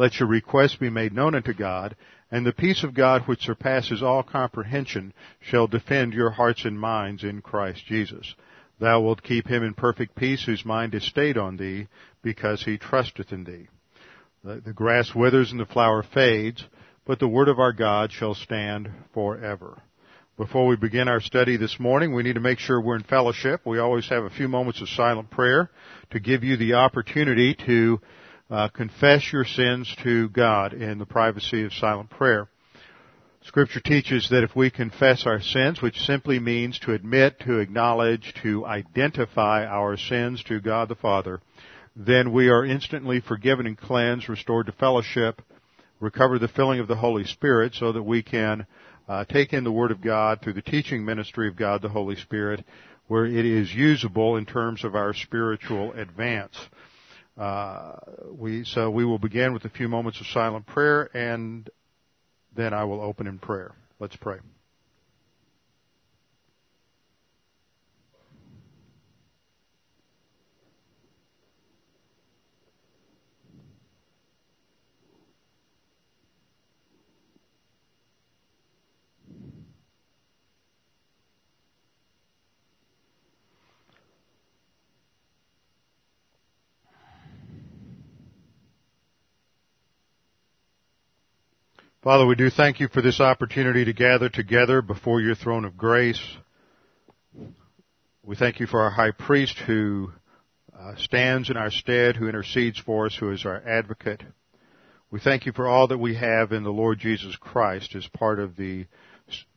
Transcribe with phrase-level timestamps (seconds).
[0.00, 1.94] Let your requests be made known unto God,
[2.30, 7.22] and the peace of God which surpasses all comprehension shall defend your hearts and minds
[7.22, 8.34] in Christ Jesus.
[8.78, 11.86] Thou wilt keep him in perfect peace whose mind is stayed on thee,
[12.22, 13.68] because he trusteth in thee.
[14.42, 16.64] The, grass withers and the flower fades,
[17.04, 19.82] but the word of our God shall stand forever.
[20.38, 23.66] Before we begin our study this morning, we need to make sure we're in fellowship.
[23.66, 25.70] We always have a few moments of silent prayer
[26.12, 28.00] to give you the opportunity to
[28.50, 32.48] uh, confess your sins to God in the privacy of silent prayer.
[33.42, 38.34] Scripture teaches that if we confess our sins, which simply means to admit, to acknowledge,
[38.42, 41.40] to identify our sins to God the Father,
[41.96, 45.40] then we are instantly forgiven and cleansed, restored to fellowship,
[46.00, 48.66] recover the filling of the Holy Spirit so that we can
[49.08, 52.16] uh, take in the Word of God through the teaching ministry of God the Holy
[52.16, 52.64] Spirit
[53.06, 56.56] where it is usable in terms of our spiritual advance.
[57.40, 57.96] Uh,
[58.32, 61.70] we, so we will begin with a few moments of silent prayer and
[62.54, 63.72] then I will open in prayer.
[63.98, 64.36] Let's pray.
[92.02, 95.76] Father, we do thank you for this opportunity to gather together before your throne of
[95.76, 96.18] grace.
[98.22, 100.10] We thank you for our high priest who
[100.74, 104.22] uh, stands in our stead, who intercedes for us, who is our advocate.
[105.10, 108.38] We thank you for all that we have in the Lord Jesus Christ as part
[108.38, 108.86] of the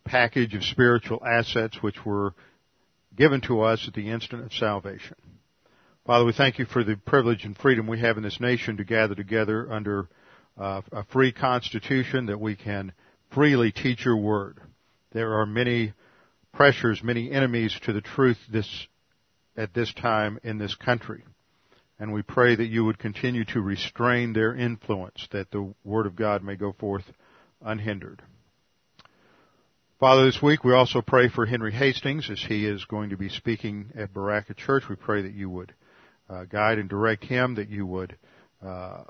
[0.03, 2.33] package of spiritual assets which were
[3.15, 5.15] given to us at the instant of salvation.
[6.05, 8.83] Father, we thank you for the privilege and freedom we have in this nation to
[8.83, 10.09] gather together under
[10.57, 12.93] uh, a free constitution that we can
[13.33, 14.59] freely teach your word.
[15.11, 15.93] There are many
[16.53, 18.87] pressures, many enemies to the truth this,
[19.57, 21.23] at this time in this country.
[21.99, 26.15] And we pray that you would continue to restrain their influence, that the word of
[26.15, 27.05] God may go forth
[27.61, 28.21] unhindered.
[29.99, 33.29] Father, this week we also pray for Henry Hastings as he is going to be
[33.29, 34.83] speaking at Berachah Church.
[34.89, 35.73] We pray that you would
[36.29, 38.17] uh, guide and direct him, that you would
[38.65, 39.03] uh,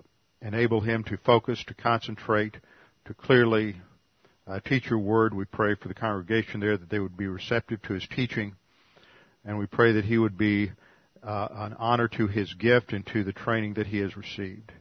[0.44, 2.58] enable him to focus, to concentrate,
[3.06, 3.76] to clearly
[4.46, 5.34] uh, teach your word.
[5.34, 8.56] We pray for the congregation there that they would be receptive to his teaching.
[9.46, 10.72] And we pray that he would be
[11.24, 14.72] uh, an honor to his gift and to the training that he has received.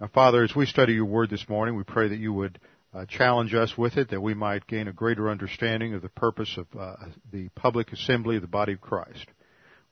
[0.00, 2.58] Now, Father, as we study your word this morning, we pray that you would
[2.94, 6.56] uh, challenge us with it, that we might gain a greater understanding of the purpose
[6.58, 6.96] of uh,
[7.32, 9.26] the public assembly of the body of Christ.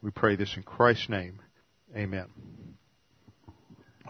[0.02, 1.40] We pray this in Christ's name.
[1.96, 2.73] Amen.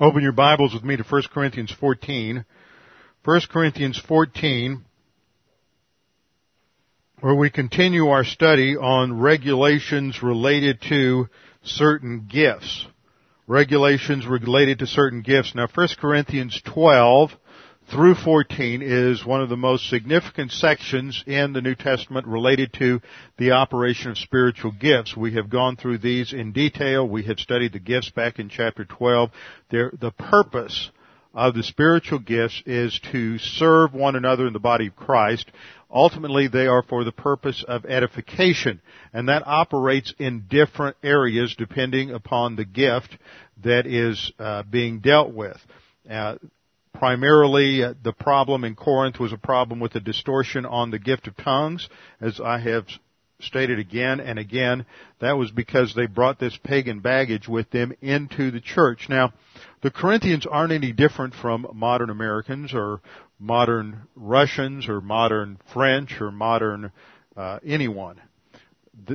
[0.01, 2.45] Open your Bibles with me to 1 Corinthians 14.
[3.25, 4.85] 1 Corinthians 14,
[7.21, 11.29] where we continue our study on regulations related to
[11.63, 12.89] certain gifts.
[13.47, 15.55] Regulations related to certain gifts.
[15.55, 17.31] Now 1 Corinthians 12
[17.91, 23.01] through 14 is one of the most significant sections in the New Testament related to
[23.39, 25.17] the operation of spiritual gifts.
[25.17, 27.07] We have gone through these in detail.
[27.07, 29.31] We have studied the gifts back in chapter 12.
[29.71, 30.91] They're, the purpose
[31.35, 35.51] of the spiritual gifts is to serve one another in the body of Christ.
[35.91, 38.81] Ultimately, they are for the purpose of edification,
[39.13, 43.17] and that operates in different areas depending upon the gift
[43.63, 45.59] that is uh, being dealt with.
[46.09, 46.37] Uh,
[46.95, 51.27] Primarily, uh, the problem in Corinth was a problem with the distortion on the gift
[51.27, 51.89] of tongues,
[52.21, 52.87] as I have
[53.41, 54.87] stated again and again.
[55.21, 59.09] That was because they brought this pagan baggage with them into the church.
[59.09, 59.33] Now,
[59.83, 63.01] the Corinthians aren't any different from modern Americans or
[63.39, 66.93] modern Russians or modern French or modern
[67.37, 68.21] uh, anyone.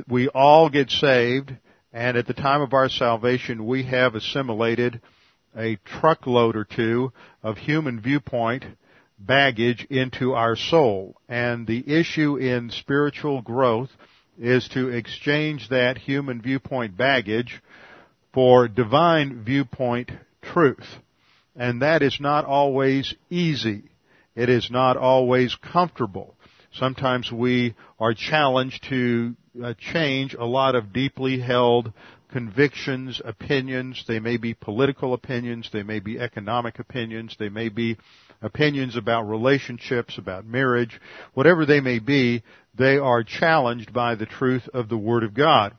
[0.06, 1.56] We all get saved,
[1.92, 5.00] and at the time of our salvation, we have assimilated
[5.56, 7.12] a truckload or two
[7.42, 8.64] of human viewpoint
[9.18, 11.16] baggage into our soul.
[11.28, 13.90] And the issue in spiritual growth
[14.38, 17.62] is to exchange that human viewpoint baggage
[18.32, 20.10] for divine viewpoint
[20.42, 20.86] truth.
[21.54, 23.82] And that is not always easy.
[24.34, 26.34] It is not always comfortable.
[26.72, 31.92] Sometimes we are challenged to uh, change a lot of deeply held
[32.30, 34.04] convictions, opinions.
[34.06, 35.68] They may be political opinions.
[35.72, 37.36] They may be economic opinions.
[37.38, 37.96] They may be
[38.42, 41.00] opinions about relationships, about marriage.
[41.34, 42.42] Whatever they may be,
[42.76, 45.76] they are challenged by the truth of the Word of God.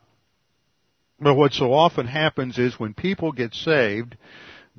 [1.19, 4.17] But what so often happens is when people get saved,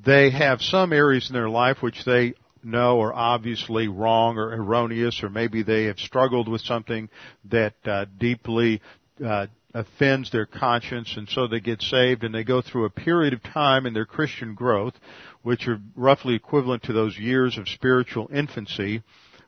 [0.03, 2.33] they have some areas in their life which they
[2.63, 7.09] know are obviously wrong or erroneous, or maybe they have struggled with something
[7.45, 8.81] that uh, deeply
[9.23, 13.33] uh, offends their conscience, and so they get saved, and they go through a period
[13.33, 14.93] of time in their Christian growth,
[15.41, 19.01] which are roughly equivalent to those years of spiritual infancy,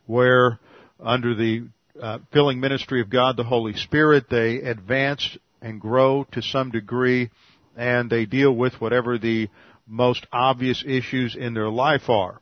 [0.05, 0.59] where
[0.99, 1.67] under the
[2.01, 7.29] uh, filling ministry of God the Holy Spirit, they advance and grow to some degree,
[7.75, 9.49] and they deal with whatever the
[9.87, 12.41] most obvious issues in their life are.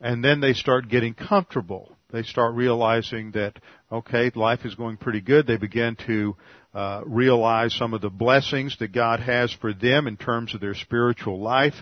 [0.00, 1.96] And then they start getting comfortable.
[2.10, 3.58] They start realizing that,
[3.90, 5.46] okay, life is going pretty good.
[5.46, 6.36] They begin to
[6.74, 10.74] uh, realize some of the blessings that God has for them in terms of their
[10.74, 11.74] spiritual life,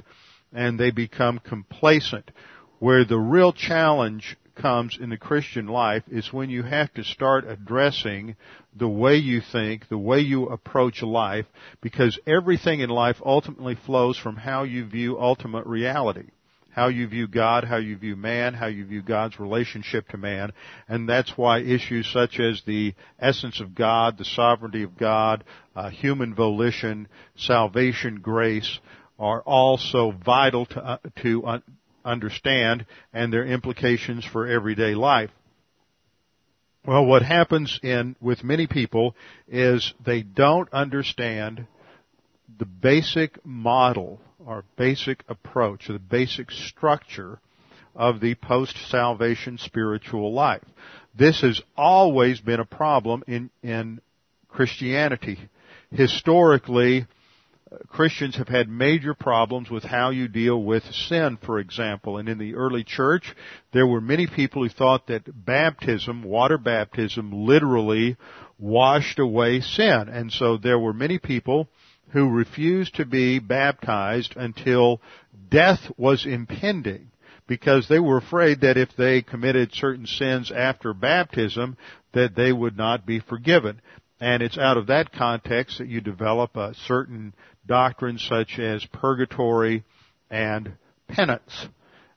[0.53, 2.31] and they become complacent.
[2.79, 7.49] Where the real challenge comes in the Christian life is when you have to start
[7.49, 8.37] addressing
[8.77, 11.47] the way you think, the way you approach life,
[11.81, 16.29] because everything in life ultimately flows from how you view ultimate reality
[16.73, 20.53] how you view God, how you view man, how you view God's relationship to man.
[20.89, 25.45] And that's why issues such as the essence of God, the sovereignty of God,
[25.77, 28.81] uh, human volition, salvation, grace
[29.19, 31.61] are also vital to, uh, to
[32.05, 35.31] understand and their implications for everyday life.
[36.85, 39.15] Well, what happens in, with many people
[39.47, 41.67] is they don't understand
[42.59, 47.41] the basic model or basic approach, the basic structure
[47.95, 50.65] of the post-salvation spiritual life.
[51.15, 54.01] This has always been a problem in, in
[54.49, 55.39] Christianity.
[55.91, 57.07] Historically,
[57.71, 62.17] uh, Christians have had major problems with how you deal with sin, for example.
[62.17, 63.35] And in the early church,
[63.73, 68.17] there were many people who thought that baptism, water baptism, literally
[68.59, 70.09] washed away sin.
[70.09, 71.69] And so there were many people
[72.13, 75.01] who refused to be baptized until
[75.51, 77.11] death was impending
[77.47, 81.77] because they were afraid that if they committed certain sins after baptism
[82.13, 83.81] that they would not be forgiven.
[84.21, 87.35] And it's out of that context that you develop a certain
[87.67, 89.85] doctrine such as purgatory
[90.31, 90.73] and
[91.09, 91.67] penance.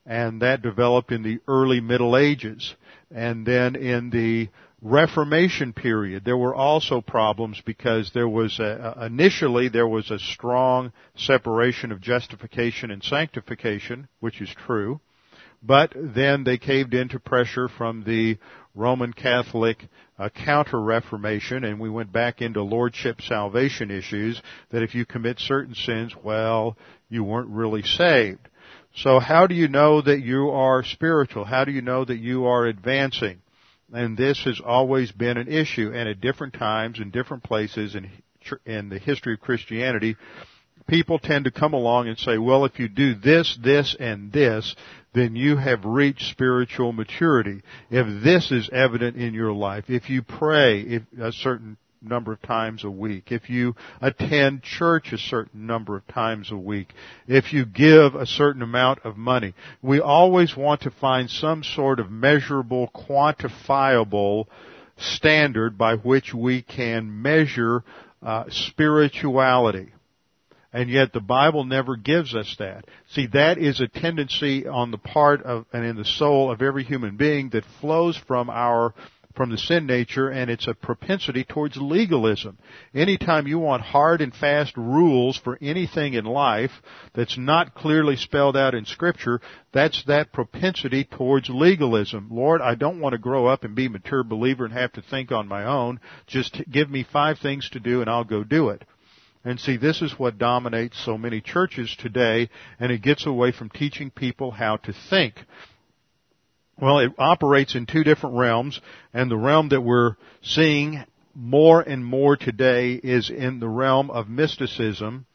[0.06, 2.76] And that developed in the early Middle Ages.
[3.14, 4.50] And then in the
[4.88, 10.94] Reformation period, there were also problems because there was a, initially there was a strong
[11.16, 15.00] separation of justification and sanctification, which is true,
[15.64, 18.38] but then they caved into pressure from the
[18.76, 19.88] Roman Catholic
[20.20, 24.40] uh, counter-reformation and we went back into lordship salvation issues
[24.70, 26.78] that if you commit certain sins, well,
[27.10, 28.48] you weren't really saved.
[28.94, 31.44] So how do you know that you are spiritual?
[31.44, 33.42] How do you know that you are advancing?
[33.96, 35.92] And this has always been an issue.
[35.94, 38.10] And at different times in different places in
[38.66, 40.16] in the history of Christianity,
[40.88, 44.76] people tend to come along and say, well, if you do this, this, and this,
[45.14, 47.62] then you have reached spiritual maturity.
[47.90, 52.42] If this is evident in your life, if you pray if a certain number of
[52.42, 56.90] times a week, if you attend church a certain number of times a week,
[57.28, 59.54] if you give a certain amount of money.
[59.82, 64.46] We always want to find some sort of measurable, quantifiable
[64.98, 67.84] standard by which we can measure
[68.22, 69.92] uh, spirituality.
[70.76, 72.84] And yet the Bible never gives us that.
[73.12, 76.84] See, that is a tendency on the part of, and in the soul of every
[76.84, 78.94] human being that flows from our
[79.36, 82.58] from the sin nature and it's a propensity towards legalism.
[82.94, 86.72] Anytime you want hard and fast rules for anything in life
[87.14, 89.42] that's not clearly spelled out in scripture,
[89.74, 92.30] that's that propensity towards legalism.
[92.32, 95.02] Lord, I don't want to grow up and be a mature believer and have to
[95.02, 96.00] think on my own.
[96.28, 98.84] Just give me five things to do and I'll go do it.
[99.46, 102.50] And see, this is what dominates so many churches today,
[102.80, 105.36] and it gets away from teaching people how to think.
[106.80, 108.82] Well, it operates in two different realms,
[109.14, 111.04] and the realm that we're seeing
[111.34, 115.26] more and more today is in the realm of mysticism,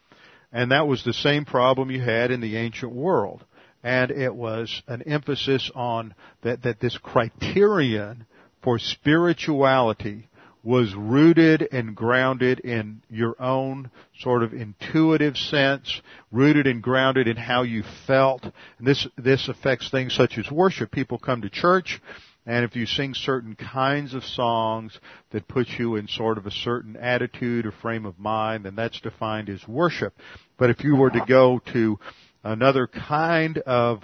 [0.53, 3.45] and that was the same problem you had in the ancient world.
[3.83, 8.27] And it was an emphasis on that, that this criterion
[8.63, 10.29] for spirituality
[10.63, 16.01] was rooted and grounded in your own sort of intuitive sense,
[16.31, 18.45] rooted and grounded in how you felt.
[18.45, 20.91] And this, this affects things such as worship.
[20.91, 22.01] People come to church,
[22.45, 24.99] and if you sing certain kinds of songs
[25.31, 29.01] that put you in sort of a certain attitude or frame of mind, then that's
[29.01, 30.15] defined as worship.
[30.59, 31.99] But if you were to go to
[32.45, 34.03] another kind of,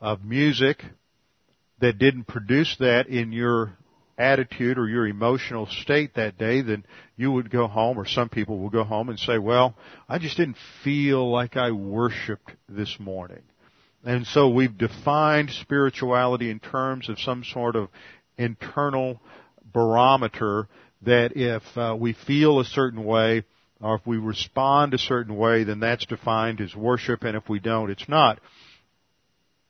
[0.00, 0.84] of music
[1.80, 3.76] that didn't produce that in your
[4.18, 6.84] attitude or your emotional state that day, then
[7.16, 9.74] you would go home, or some people will go home and say, well,
[10.08, 13.42] I just didn't feel like I worshiped this morning.
[14.04, 17.88] And so we've defined spirituality in terms of some sort of
[18.36, 19.20] internal
[19.72, 20.68] barometer
[21.02, 23.44] that if uh, we feel a certain way,
[23.80, 27.58] or if we respond a certain way, then that's defined as worship, and if we
[27.58, 28.40] don't, it's not.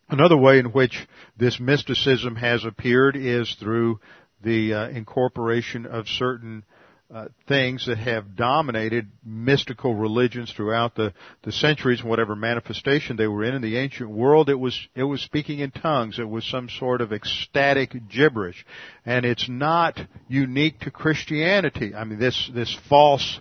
[0.09, 1.07] Another way in which
[1.39, 3.99] this mysticism has appeared is through
[4.43, 6.65] the uh, incorporation of certain
[7.13, 13.45] uh, things that have dominated mystical religions throughout the, the centuries whatever manifestation they were
[13.45, 13.55] in.
[13.55, 16.19] In the ancient world, it was, it was speaking in tongues.
[16.19, 18.65] It was some sort of ecstatic gibberish.
[19.05, 21.95] And it's not unique to Christianity.
[21.95, 23.41] I mean, this, this false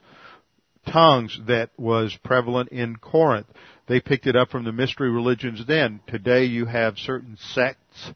[0.92, 3.48] tongues that was prevalent in Corinth.
[3.88, 6.02] They picked it up from the mystery religions then.
[6.08, 8.12] Today you have certain sects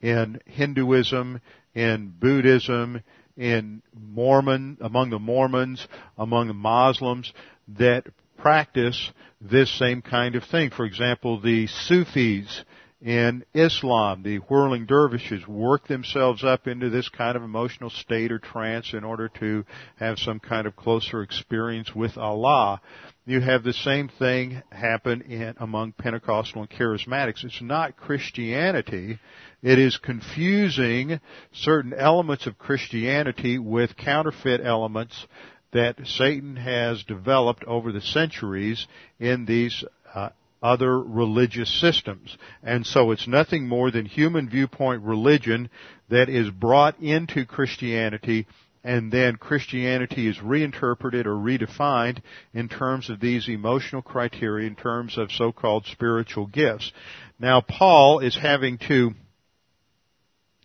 [0.00, 1.40] in Hinduism,
[1.76, 3.02] in Buddhism,
[3.36, 7.32] in Mormon, among the Mormons, among the Muslims
[7.68, 8.06] that
[8.38, 9.10] practice
[9.42, 10.70] this same kind of thing.
[10.70, 12.64] For example, the Sufis
[13.02, 18.38] in Islam, the whirling dervishes work themselves up into this kind of emotional state or
[18.38, 19.66] trance in order to
[19.96, 22.80] have some kind of closer experience with Allah.
[23.26, 27.44] You have the same thing happen in, among Pentecostal and charismatics.
[27.44, 29.18] It's not Christianity
[29.62, 31.20] it is confusing
[31.52, 35.26] certain elements of Christianity with counterfeit elements
[35.72, 38.86] that Satan has developed over the centuries
[39.18, 39.84] in these
[40.14, 40.30] uh,
[40.62, 42.36] other religious systems.
[42.62, 45.68] And so it's nothing more than human viewpoint religion
[46.08, 48.46] that is brought into Christianity
[48.86, 52.20] and then Christianity is reinterpreted or redefined
[52.54, 56.92] in terms of these emotional criteria, in terms of so-called spiritual gifts.
[57.40, 59.10] Now Paul is having to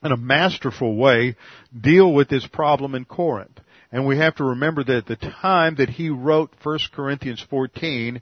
[0.04, 1.36] in a masterful way
[1.80, 3.60] deal with this problem in Corinth.
[3.92, 8.22] And we have to remember that at the time that he wrote 1 Corinthians 14,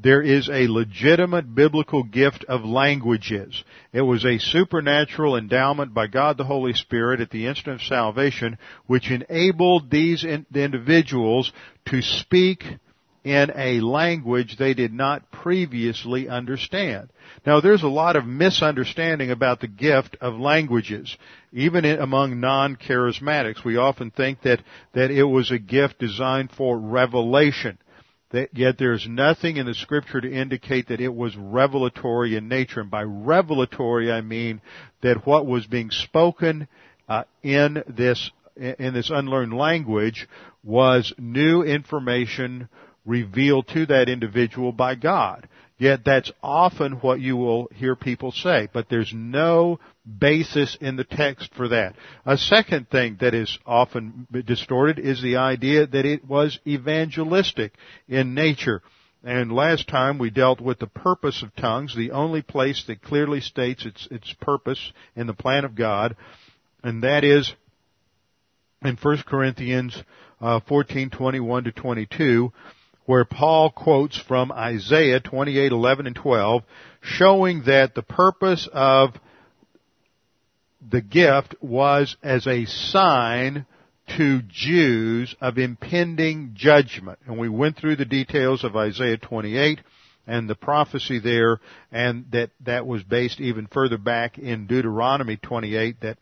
[0.00, 3.64] there is a legitimate biblical gift of languages.
[3.92, 8.58] It was a supernatural endowment by God the Holy Spirit at the instant of salvation,
[8.86, 11.52] which enabled these individuals
[11.86, 12.62] to speak
[13.28, 17.10] in a language they did not previously understand.
[17.44, 21.14] Now there's a lot of misunderstanding about the gift of languages.
[21.52, 24.62] Even among non-charismatics, we often think that,
[24.94, 27.76] that it was a gift designed for revelation.
[28.30, 32.80] That yet there's nothing in the scripture to indicate that it was revelatory in nature.
[32.80, 34.62] And by revelatory I mean
[35.02, 36.66] that what was being spoken
[37.10, 40.26] uh, in this in this unlearned language
[40.64, 42.68] was new information
[43.08, 45.48] revealed to that individual by God.
[45.78, 49.78] Yet that's often what you will hear people say, but there's no
[50.18, 51.94] basis in the text for that.
[52.26, 57.74] A second thing that is often distorted is the idea that it was evangelistic
[58.08, 58.82] in nature.
[59.22, 63.40] And last time we dealt with the purpose of tongues, the only place that clearly
[63.40, 66.16] states its, its purpose in the plan of God,
[66.82, 67.52] and that is
[68.82, 70.02] in 1 Corinthians
[70.40, 72.52] uh, 14, 21 to 22,
[73.08, 76.62] where Paul quotes from Isaiah 28:11 and 12,
[77.00, 79.14] showing that the purpose of
[80.86, 83.64] the gift was as a sign
[84.18, 87.18] to Jews of impending judgment.
[87.26, 89.80] And we went through the details of Isaiah 28
[90.26, 91.60] and the prophecy there,
[91.90, 96.18] and that that was based even further back in Deuteronomy 28 that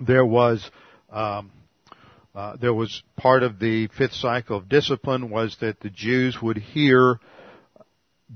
[0.00, 0.68] there was
[1.08, 1.52] um,
[2.34, 6.58] uh, there was part of the fifth cycle of discipline was that the Jews would
[6.58, 7.18] hear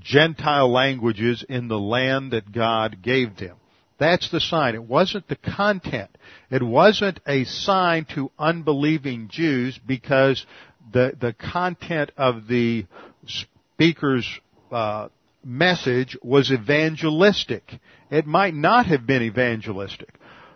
[0.00, 3.56] Gentile languages in the land that God gave them.
[3.98, 4.74] That's the sign.
[4.74, 6.10] It wasn't the content.
[6.50, 10.44] It wasn't a sign to unbelieving Jews because
[10.92, 12.86] the the content of the
[13.26, 14.28] speaker's
[14.72, 15.08] uh,
[15.44, 17.78] message was evangelistic.
[18.10, 20.12] It might not have been evangelistic.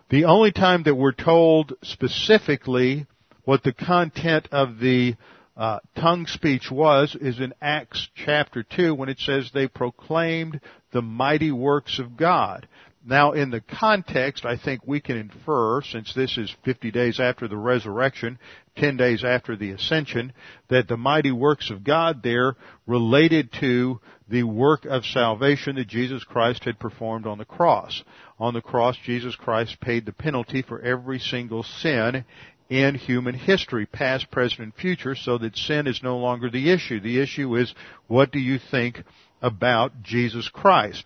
[0.09, 3.07] The only time that we're told specifically
[3.49, 5.15] what the content of the
[5.57, 11.01] uh, tongue speech was is in Acts chapter 2 when it says they proclaimed the
[11.01, 12.67] mighty works of God.
[13.03, 17.47] Now, in the context, I think we can infer, since this is 50 days after
[17.47, 18.37] the resurrection,
[18.77, 20.31] 10 days after the ascension,
[20.69, 26.23] that the mighty works of God there related to the work of salvation that Jesus
[26.23, 28.03] Christ had performed on the cross.
[28.37, 32.25] On the cross, Jesus Christ paid the penalty for every single sin
[32.69, 36.99] in human history, past, present, and future, so that sin is no longer the issue.
[36.99, 37.73] The issue is,
[38.07, 39.03] what do you think
[39.41, 41.05] about Jesus Christ?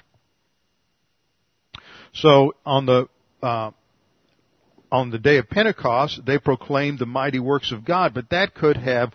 [2.14, 3.08] So on the
[3.42, 3.72] uh,
[4.92, 8.78] on the day of Pentecost, they proclaimed the mighty works of God, but that could
[8.78, 9.14] have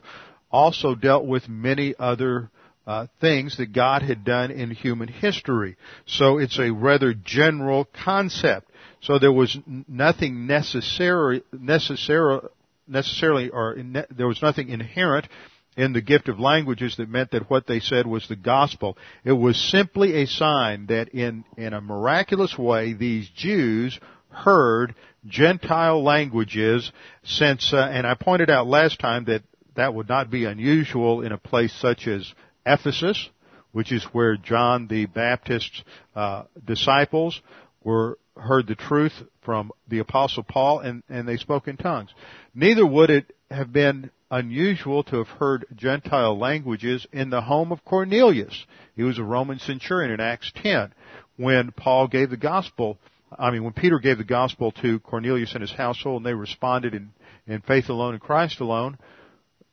[0.50, 2.50] also dealt with many other
[2.84, 5.76] uh, things that God had done in human history.
[6.06, 8.67] So it's a rather general concept.
[9.00, 12.40] So there was nothing necessary, necessary,
[12.86, 13.76] necessarily, or
[14.10, 15.28] there was nothing inherent
[15.76, 18.98] in the gift of languages that meant that what they said was the gospel.
[19.24, 23.98] It was simply a sign that in, in a miraculous way these Jews
[24.30, 26.90] heard Gentile languages
[27.22, 29.42] since, uh, and I pointed out last time that
[29.76, 32.32] that would not be unusual in a place such as
[32.66, 33.28] Ephesus,
[33.70, 35.84] which is where John the Baptist's
[36.16, 37.40] uh, disciples
[37.84, 42.10] were heard the truth from the apostle Paul and, and they spoke in tongues.
[42.54, 47.84] Neither would it have been unusual to have heard Gentile languages in the home of
[47.84, 48.66] Cornelius.
[48.94, 50.92] He was a Roman centurion in Acts 10
[51.36, 52.98] when Paul gave the gospel,
[53.38, 56.94] I mean when Peter gave the gospel to Cornelius and his household and they responded
[56.94, 57.12] in,
[57.46, 58.98] in faith alone in Christ alone,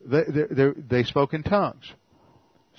[0.06, 1.92] they, they, they spoke in tongues.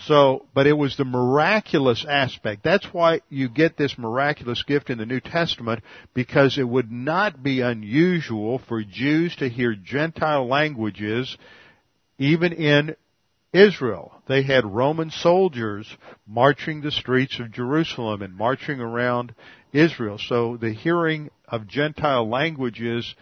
[0.00, 2.62] So, but it was the miraculous aspect.
[2.62, 7.42] That's why you get this miraculous gift in the New Testament because it would not
[7.42, 11.36] be unusual for Jews to hear Gentile languages
[12.18, 12.94] even in
[13.52, 14.12] Israel.
[14.28, 15.88] They had Roman soldiers
[16.26, 19.34] marching the streets of Jerusalem and marching around
[19.72, 20.18] Israel.
[20.18, 23.14] So the hearing of Gentile languages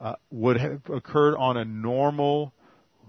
[0.00, 2.52] uh, would have occurred on a normal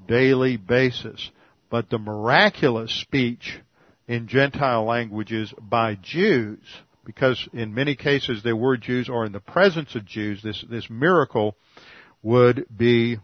[0.08, 1.32] daily basis
[1.70, 3.60] but the miraculous speech
[4.08, 6.60] in Gentile languages by Jews,
[7.06, 10.90] because in many cases they were Jews or in the presence of Jews, this, this
[10.90, 11.56] miracle
[12.24, 13.18] would be,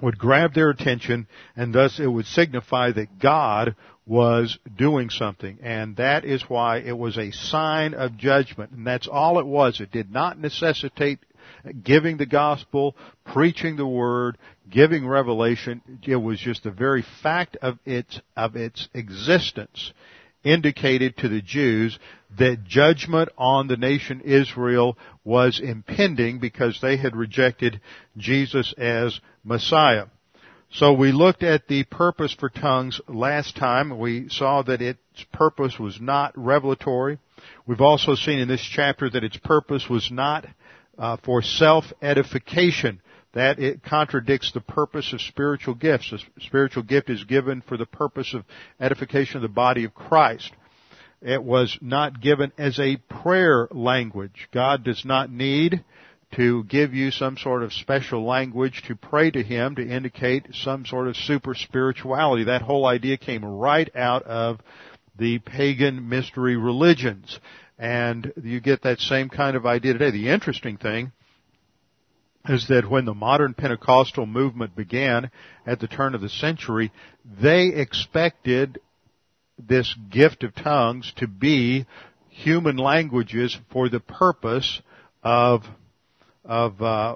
[0.00, 1.26] would grab their attention
[1.56, 3.74] and thus it would signify that God
[4.04, 5.58] was doing something.
[5.62, 8.72] And that is why it was a sign of judgment.
[8.72, 9.80] And that's all it was.
[9.80, 11.20] It did not necessitate
[11.82, 14.38] giving the gospel, preaching the word,
[14.70, 15.82] giving revelation.
[16.06, 19.92] It was just the very fact of its, of its existence
[20.44, 21.98] indicated to the Jews
[22.38, 27.80] that judgment on the nation Israel was impending because they had rejected
[28.16, 30.06] Jesus as Messiah.
[30.72, 33.98] So we looked at the purpose for tongues last time.
[33.98, 34.98] We saw that its
[35.30, 37.18] purpose was not revelatory.
[37.66, 40.46] We've also seen in this chapter that its purpose was not
[40.98, 43.00] uh, for self-edification.
[43.34, 46.12] That it contradicts the purpose of spiritual gifts.
[46.12, 48.44] A spiritual gift is given for the purpose of
[48.78, 50.52] edification of the body of Christ.
[51.22, 54.48] It was not given as a prayer language.
[54.52, 55.82] God does not need
[56.34, 60.84] to give you some sort of special language to pray to Him to indicate some
[60.84, 62.44] sort of super spirituality.
[62.44, 64.60] That whole idea came right out of
[65.18, 67.38] the pagan mystery religions.
[67.78, 70.10] And you get that same kind of idea today.
[70.10, 71.12] The interesting thing
[72.48, 75.30] is that when the modern Pentecostal movement began
[75.66, 76.92] at the turn of the century,
[77.40, 78.80] they expected
[79.58, 81.86] this gift of tongues to be
[82.28, 84.80] human languages for the purpose
[85.22, 85.62] of
[86.44, 87.14] of uh,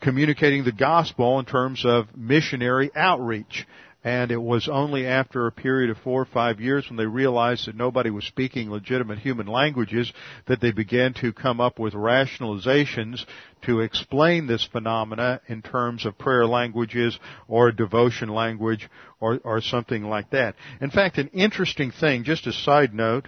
[0.00, 3.66] communicating the gospel in terms of missionary outreach.
[4.04, 7.66] And it was only after a period of four or five years when they realized
[7.66, 10.12] that nobody was speaking legitimate human languages
[10.46, 13.24] that they began to come up with rationalizations
[13.62, 18.88] to explain this phenomena in terms of prayer languages or devotion language
[19.20, 20.54] or, or something like that.
[20.80, 23.26] In fact, an interesting thing, just a side note,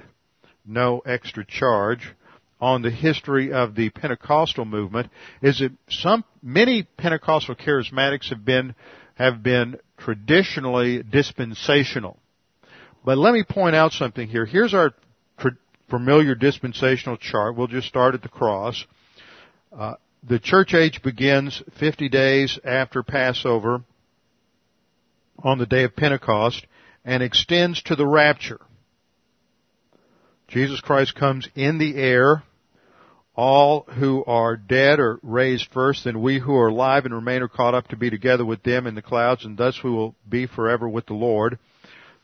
[0.64, 2.14] no extra charge,
[2.60, 5.10] on the history of the Pentecostal movement
[5.42, 8.74] is that some, many Pentecostal charismatics have been
[9.14, 12.18] have been traditionally dispensational.
[13.04, 14.44] But let me point out something here.
[14.44, 14.92] Here's our
[15.88, 17.56] familiar dispensational chart.
[17.56, 18.84] We'll just start at the cross.
[19.76, 19.94] Uh,
[20.26, 23.82] the church age begins 50 days after Passover
[25.42, 26.64] on the day of Pentecost
[27.04, 28.60] and extends to the rapture.
[30.48, 32.42] Jesus Christ comes in the air
[33.36, 37.48] all who are dead are raised first, then we who are alive and remain are
[37.48, 40.46] caught up to be together with them in the clouds, and thus we will be
[40.46, 41.58] forever with the Lord.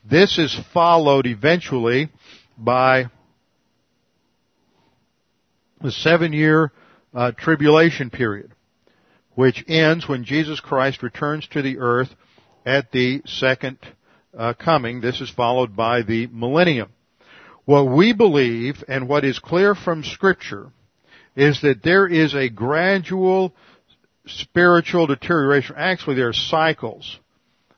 [0.03, 2.09] This is followed eventually
[2.57, 3.05] by
[5.81, 6.71] the seven year
[7.13, 8.51] uh, tribulation period,
[9.35, 12.09] which ends when Jesus Christ returns to the earth
[12.65, 13.77] at the second
[14.37, 15.01] uh, coming.
[15.01, 16.89] This is followed by the millennium.
[17.65, 20.71] What we believe and what is clear from scripture
[21.37, 23.53] is that there is a gradual
[24.25, 25.75] spiritual deterioration.
[25.77, 27.19] Actually, there are cycles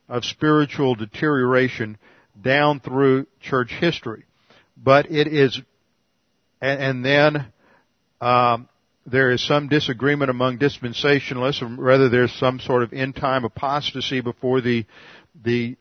[0.07, 1.97] of spiritual deterioration
[2.41, 4.23] down through church history.
[4.77, 5.59] But it is,
[6.61, 7.47] and, then
[8.21, 8.69] um,
[9.05, 14.21] there is some disagreement among dispensationalists, or rather there's some sort of end time apostasy
[14.21, 14.85] before the
[15.43, 15.75] the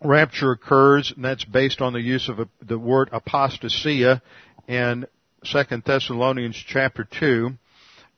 [0.00, 4.22] rapture occurs, and that's based on the use of a, the word apostasia
[4.68, 5.04] in
[5.44, 7.52] Second Thessalonians chapter two.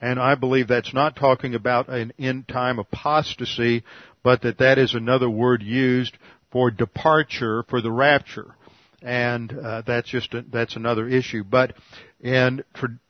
[0.01, 3.85] And I believe that's not talking about an end time apostasy,
[4.23, 6.17] but that that is another word used
[6.51, 8.55] for departure for the rapture.
[9.03, 11.45] And uh, that's just a, that's another issue.
[11.45, 11.75] But
[12.21, 12.65] in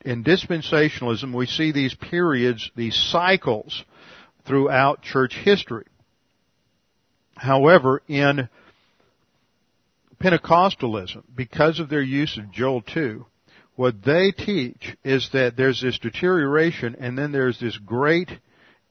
[0.04, 3.84] in dispensationalism, we see these periods, these cycles
[4.46, 5.86] throughout church history.
[7.36, 8.48] However, in
[10.20, 13.24] Pentecostalism, because of their use of Joel 2,
[13.76, 18.30] what they teach is that there's this deterioration and then there's this great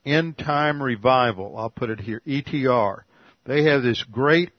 [0.06, 1.58] end time revival.
[1.58, 3.02] I'll put it here, ETR.
[3.46, 4.52] They have this great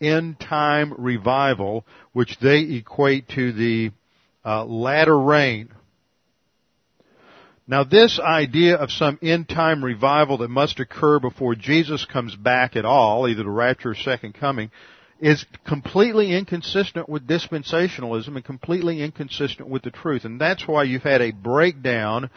[0.00, 3.90] end time revival, which they equate to the
[4.44, 5.70] uh, latter rain.
[7.68, 12.76] Now this idea of some end time revival that must occur before Jesus comes back
[12.76, 14.70] at all, either the rapture or second coming,
[15.20, 20.24] is completely inconsistent with dispensationalism and completely inconsistent with the truth.
[20.24, 22.30] And that's why you've had a breakdown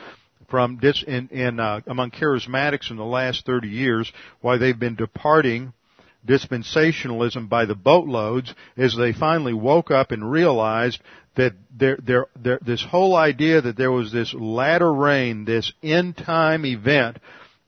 [0.49, 4.11] from dis, in, in uh, among charismatics in the last 30 years,
[4.41, 5.73] why they've been departing
[6.27, 10.99] dispensationalism by the boatloads as they finally woke up and realized
[11.35, 16.17] that there, there, there, this whole idea that there was this latter rain, this end
[16.17, 17.17] time event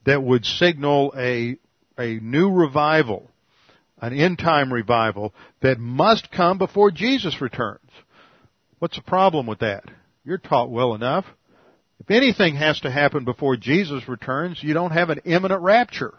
[0.05, 1.57] that would signal a,
[1.97, 3.30] a new revival
[4.01, 7.89] an end time revival that must come before Jesus returns.
[8.79, 9.83] What's the problem with that?
[10.25, 11.25] You're taught well enough.
[11.99, 16.15] If anything has to happen before Jesus returns, you don't have an imminent rapture.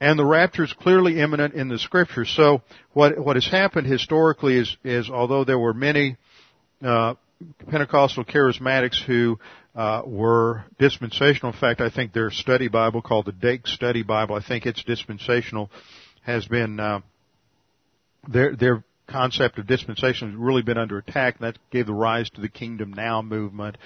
[0.00, 2.26] And the rapture is clearly imminent in the scripture.
[2.26, 6.18] So what what has happened historically is is although there were many
[6.84, 7.14] uh,
[7.70, 9.38] Pentecostal charismatics who
[9.78, 11.52] uh, were dispensational.
[11.52, 14.82] In fact, I think their study Bible called the Dake Study Bible, I think it's
[14.82, 15.70] dispensational,
[16.22, 17.00] has been uh,
[18.28, 22.40] their their concept of dispensation has really been under attack, that gave the rise to
[22.40, 23.78] the Kingdom Now movement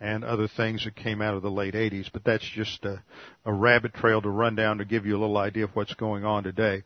[0.00, 2.10] and other things that came out of the late 80s.
[2.12, 3.02] But that's just a,
[3.46, 6.26] a rabbit trail to run down to give you a little idea of what's going
[6.26, 6.82] on today.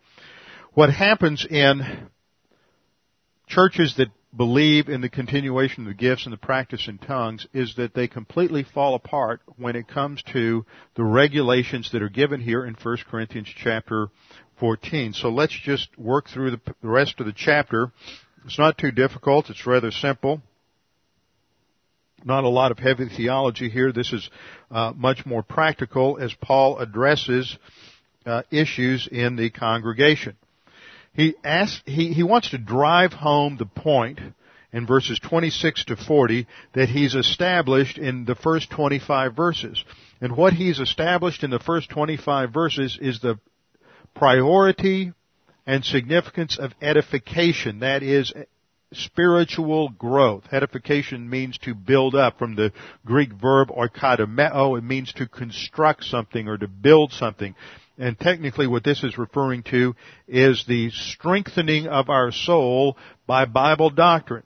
[0.73, 2.09] What happens in
[3.53, 7.75] churches that believe in the continuation of the gifts and the practice in tongues is
[7.77, 10.65] that they completely fall apart when it comes to
[10.97, 14.09] the regulations that are given here in 1 Corinthians chapter
[14.59, 15.13] 14.
[15.13, 17.93] So let's just work through the, rest of the chapter.
[18.47, 19.51] It's not too difficult.
[19.51, 20.41] It's rather simple.
[22.25, 23.93] Not a lot of heavy theology here.
[23.93, 24.31] This is
[24.71, 27.59] uh, much more practical as Paul addresses
[28.25, 30.37] uh, issues in the congregation
[31.15, 34.21] he asks, he, he wants to drive home the point
[34.73, 39.85] in verses 26 to 40 that he's established in the first 25 verses.
[40.21, 43.39] And what he's established in the first 25 verses is the
[44.15, 45.13] priority
[45.67, 47.81] and significance of edification.
[47.81, 48.33] That is
[48.93, 50.45] spiritual growth.
[50.53, 52.73] Edification means to build up from the
[53.05, 54.79] Greek verb oikodomeo.
[54.79, 57.55] It means to construct something or to build something.
[57.99, 59.95] And technically what this is referring to
[60.27, 64.45] is the strengthening of our soul by Bible doctrine.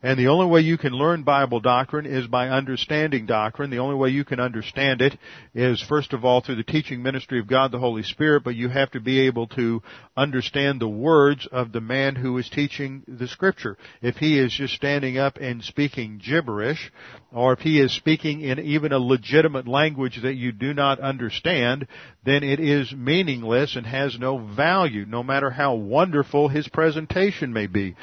[0.00, 3.70] And the only way you can learn Bible doctrine is by understanding doctrine.
[3.70, 5.18] The only way you can understand it
[5.54, 8.68] is first of all through the teaching ministry of God the Holy Spirit, but you
[8.68, 9.82] have to be able to
[10.16, 13.76] understand the words of the man who is teaching the scripture.
[14.00, 16.92] If he is just standing up and speaking gibberish,
[17.32, 21.88] or if he is speaking in even a legitimate language that you do not understand,
[22.24, 27.66] then it is meaningless and has no value, no matter how wonderful his presentation may
[27.66, 27.96] be.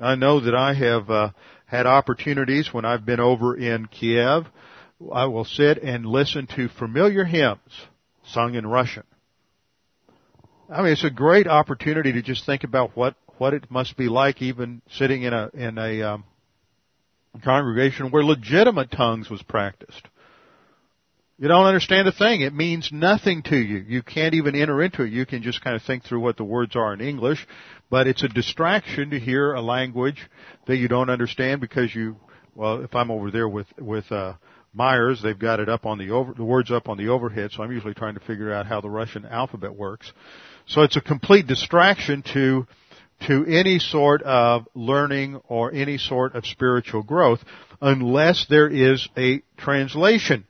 [0.00, 1.30] I know that I have uh,
[1.66, 4.46] had opportunities when I've been over in Kiev.
[5.12, 7.86] I will sit and listen to familiar hymns
[8.24, 9.04] sung in Russian.
[10.68, 14.08] I mean, it's a great opportunity to just think about what what it must be
[14.08, 16.24] like, even sitting in a in a um,
[17.42, 20.02] congregation where legitimate tongues was practiced.
[21.40, 22.42] You don't understand a thing.
[22.42, 23.78] It means nothing to you.
[23.78, 25.10] You can't even enter into it.
[25.10, 27.46] You can just kind of think through what the words are in English,
[27.88, 30.28] but it's a distraction to hear a language
[30.66, 32.16] that you don't understand because you,
[32.54, 34.34] well, if I'm over there with, with, uh,
[34.74, 37.62] Myers, they've got it up on the over, the words up on the overhead, so
[37.62, 40.12] I'm usually trying to figure out how the Russian alphabet works.
[40.66, 42.68] So it's a complete distraction to,
[43.26, 47.40] to any sort of learning or any sort of spiritual growth
[47.80, 50.44] unless there is a translation.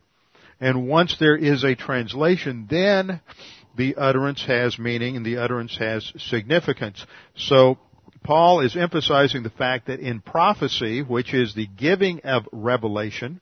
[0.61, 3.19] And once there is a translation, then
[3.75, 7.05] the utterance has meaning and the utterance has significance.
[7.35, 7.79] So
[8.23, 13.41] Paul is emphasizing the fact that in prophecy, which is the giving of revelation,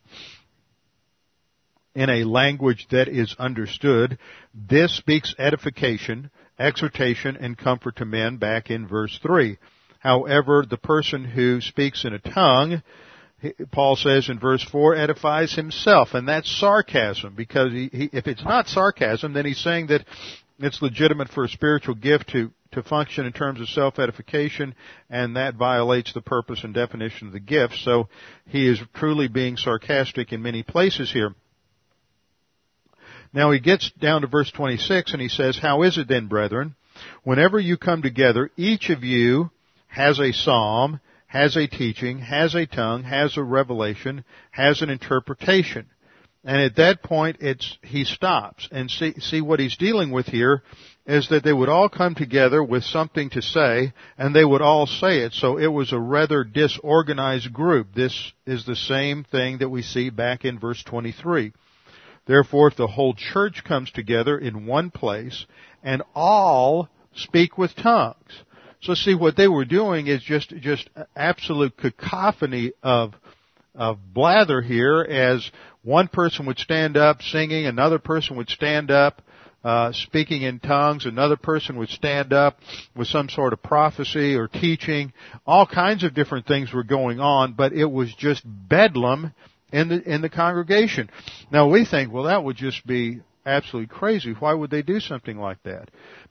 [1.96, 4.18] in a language that is understood.
[4.54, 9.58] This speaks edification, exhortation, and comfort to men back in verse 3.
[10.00, 12.82] However, the person who speaks in a tongue,
[13.72, 18.44] Paul says in verse 4, edifies himself, and that's sarcasm, because he, he, if it's
[18.44, 20.06] not sarcasm, then he's saying that
[20.60, 24.76] it's legitimate for a spiritual gift to, to function in terms of self-edification,
[25.10, 27.76] and that violates the purpose and definition of the gift.
[27.84, 28.10] So
[28.46, 31.34] he is truly being sarcastic in many places here.
[33.32, 36.76] Now he gets down to verse 26 and he says, How is it then, brethren?
[37.24, 39.52] Whenever you come together, each of you
[39.88, 45.86] has a psalm, has a teaching, has a tongue, has a revelation, has an interpretation.
[46.44, 50.64] And at that point, it's, he stops and see, see what he's dealing with here
[51.06, 54.88] is that they would all come together with something to say and they would all
[54.88, 55.34] say it.
[55.34, 57.94] So it was a rather disorganized group.
[57.94, 61.54] This is the same thing that we see back in verse 23.
[62.26, 65.46] Therefore, if the whole church comes together in one place
[65.84, 68.44] and all speak with tongues.
[68.82, 73.14] So see, what they were doing is just, just absolute cacophony of,
[73.76, 75.50] of blather here as
[75.84, 79.22] one person would stand up singing, another person would stand up
[79.64, 82.58] uh, speaking in tongues, another person would stand up
[82.96, 85.12] with some sort of prophecy or teaching.
[85.46, 89.34] All kinds of different things were going on, but it was just bedlam
[89.74, 91.10] in the in the congregation.
[91.52, 94.32] Now we think, well, that would just be absolutely crazy.
[94.32, 95.90] Why would they do something like that?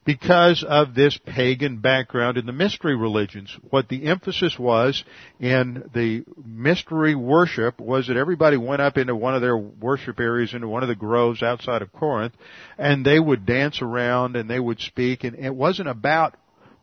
[0.09, 3.55] Because of this pagan background in the mystery religions.
[3.69, 5.05] What the emphasis was
[5.39, 10.55] in the mystery worship was that everybody went up into one of their worship areas,
[10.55, 12.33] into one of the groves outside of Corinth,
[12.79, 16.35] and they would dance around and they would speak, and it wasn't about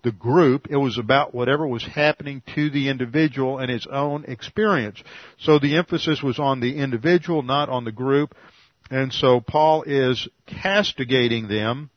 [0.03, 0.67] the group.
[0.69, 5.01] It was about whatever was happening to the individual and his own experience.
[5.39, 8.35] So the emphasis was on the individual, not on the group.
[8.91, 11.89] And so Paul is castigating them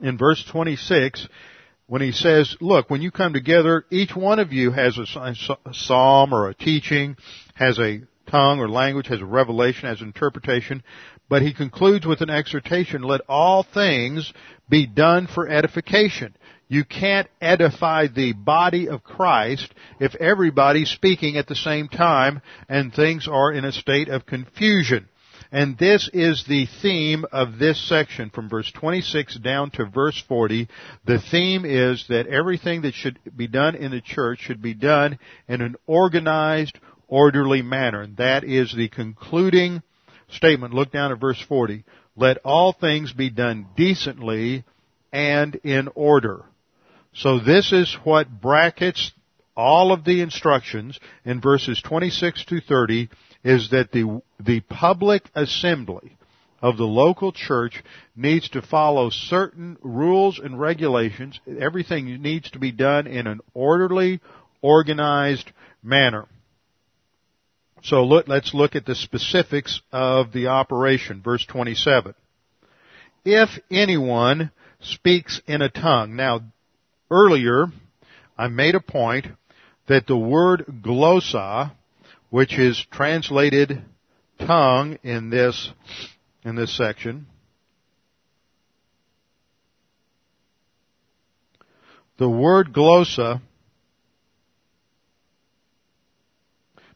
[0.00, 1.28] in verse 26
[1.86, 5.34] when he says, look, when you come together, each one of you has a
[5.72, 7.16] psalm or a teaching,
[7.54, 10.82] has a tongue or language, has a revelation, has an interpretation,
[11.30, 14.32] but he concludes with an exhortation, let all things
[14.68, 16.36] be done for edification.
[16.68, 22.92] You can't edify the body of Christ if everybody's speaking at the same time and
[22.92, 25.08] things are in a state of confusion.
[25.50, 30.68] And this is the theme of this section from verse 26 down to verse 40.
[31.06, 35.18] The theme is that everything that should be done in the church should be done
[35.48, 38.02] in an organized, orderly manner.
[38.02, 39.82] And that is the concluding
[40.30, 40.74] statement.
[40.74, 41.84] Look down at verse 40.
[42.14, 44.64] Let all things be done decently
[45.12, 46.44] and in order.
[47.14, 49.12] So this is what brackets
[49.56, 53.08] all of the instructions in verses 26 to 30
[53.44, 56.16] is that the, the public assembly
[56.60, 57.82] of the local church
[58.16, 61.38] needs to follow certain rules and regulations.
[61.60, 64.20] Everything needs to be done in an orderly,
[64.60, 66.26] organized manner.
[67.84, 71.22] So look, let's look at the specifics of the operation.
[71.22, 72.14] Verse 27.
[73.24, 76.16] If anyone speaks in a tongue.
[76.16, 76.40] Now,
[77.10, 77.66] earlier,
[78.36, 79.26] I made a point
[79.88, 81.72] that the word glossa,
[82.30, 83.82] which is translated
[84.38, 85.70] tongue in this,
[86.44, 87.26] in this section,
[92.18, 93.40] the word glossa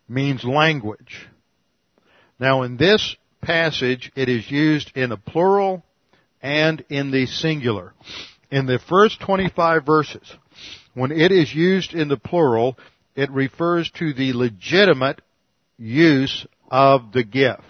[0.08, 1.26] means language.
[2.38, 5.84] Now in this passage, it is used in the plural
[6.42, 7.94] and in the singular
[8.52, 10.30] in the first 25 verses,
[10.92, 12.78] when it is used in the plural,
[13.14, 15.20] it refers to the legitimate
[15.78, 17.62] use of the gift.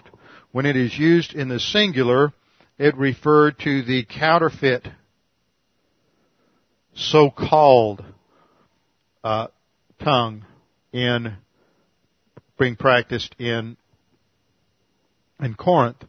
[0.51, 2.31] When it is used in the singular,
[2.77, 4.87] it referred to the counterfeit,
[6.95, 8.03] so-called
[9.23, 9.47] uh,
[10.03, 10.45] tongue
[10.91, 11.35] in
[12.59, 13.77] being practiced in
[15.39, 16.03] in Corinth.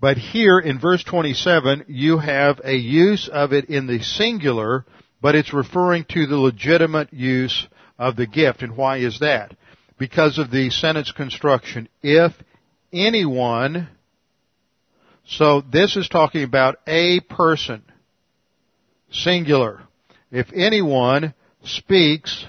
[0.00, 4.84] But here in verse 27, you have a use of it in the singular,
[5.22, 7.66] but it's referring to the legitimate use
[7.98, 8.62] of the gift.
[8.62, 9.54] And why is that?
[9.98, 11.88] Because of the sentence construction.
[12.02, 12.32] If
[12.92, 13.88] anyone,
[15.26, 17.82] so this is talking about a person,
[19.10, 19.80] singular.
[20.30, 22.46] If anyone speaks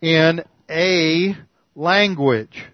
[0.00, 1.36] in a
[1.74, 2.64] language.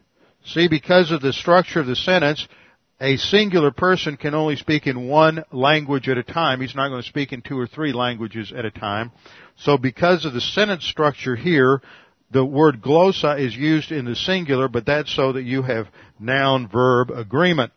[0.45, 2.47] See, because of the structure of the sentence,
[3.01, 6.61] a singular person can only speak in one language at a time.
[6.61, 9.13] He's not going to speak in two or three languages at a time.
[9.57, 11.81] So because of the sentence structure here,
[12.31, 15.87] the word glossa is used in the singular, but that's so that you have
[16.19, 17.73] noun verb agreement.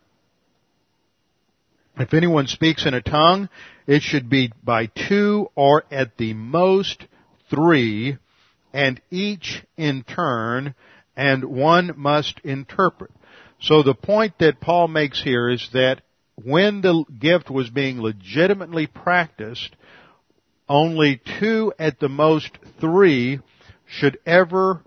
[1.99, 3.49] If anyone speaks in a tongue,
[3.85, 7.05] it should be by two or at the most
[7.49, 8.17] three,
[8.73, 10.75] and each in turn,
[11.15, 13.11] and one must interpret.
[13.59, 16.01] So the point that Paul makes here is that
[16.35, 19.75] when the gift was being legitimately practiced,
[20.69, 23.39] only two at the most three
[23.85, 24.81] should ever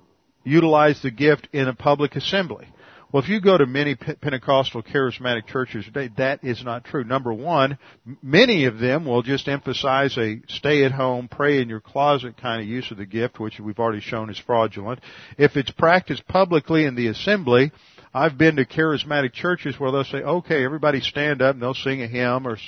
[0.44, 2.68] utilize the gift in a public assembly.
[3.12, 7.02] Well, if you go to many Pentecostal charismatic churches today, that is not true.
[7.02, 7.76] Number one,
[8.22, 12.62] many of them will just emphasize a stay at home, pray in your closet kind
[12.62, 15.00] of use of the gift, which we've already shown is fraudulent.
[15.36, 17.72] If it's practiced publicly in the assembly,
[18.14, 22.02] I've been to charismatic churches where they'll say, okay, everybody stand up and they'll sing
[22.02, 22.58] a hymn or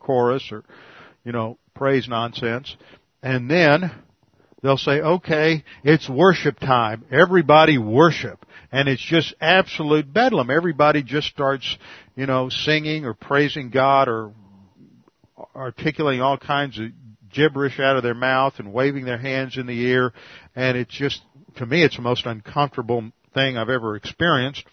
[0.00, 0.64] chorus or,
[1.24, 2.76] you know, praise nonsense.
[3.22, 3.90] And then
[4.62, 7.04] they'll say, okay, it's worship time.
[7.10, 8.44] Everybody worship.
[8.72, 10.50] And it's just absolute bedlam.
[10.50, 11.78] Everybody just starts,
[12.16, 14.32] you know, singing or praising God or
[15.54, 16.88] articulating all kinds of
[17.32, 20.12] gibberish out of their mouth and waving their hands in the air.
[20.56, 21.22] And it's just,
[21.56, 24.64] to me, it's the most uncomfortable thing I've ever experienced.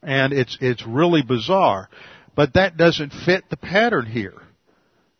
[0.00, 1.88] And it's, it's really bizarre.
[2.36, 4.43] But that doesn't fit the pattern here.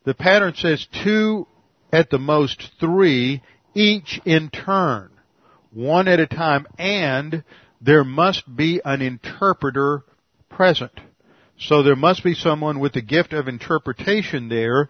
[0.05, 1.47] The pattern says two,
[1.93, 3.43] at the most three,
[3.75, 5.11] each in turn,
[5.73, 7.45] one at a time, and
[7.81, 10.03] there must be an interpreter
[10.49, 10.93] present.
[11.59, 14.88] So there must be someone with the gift of interpretation there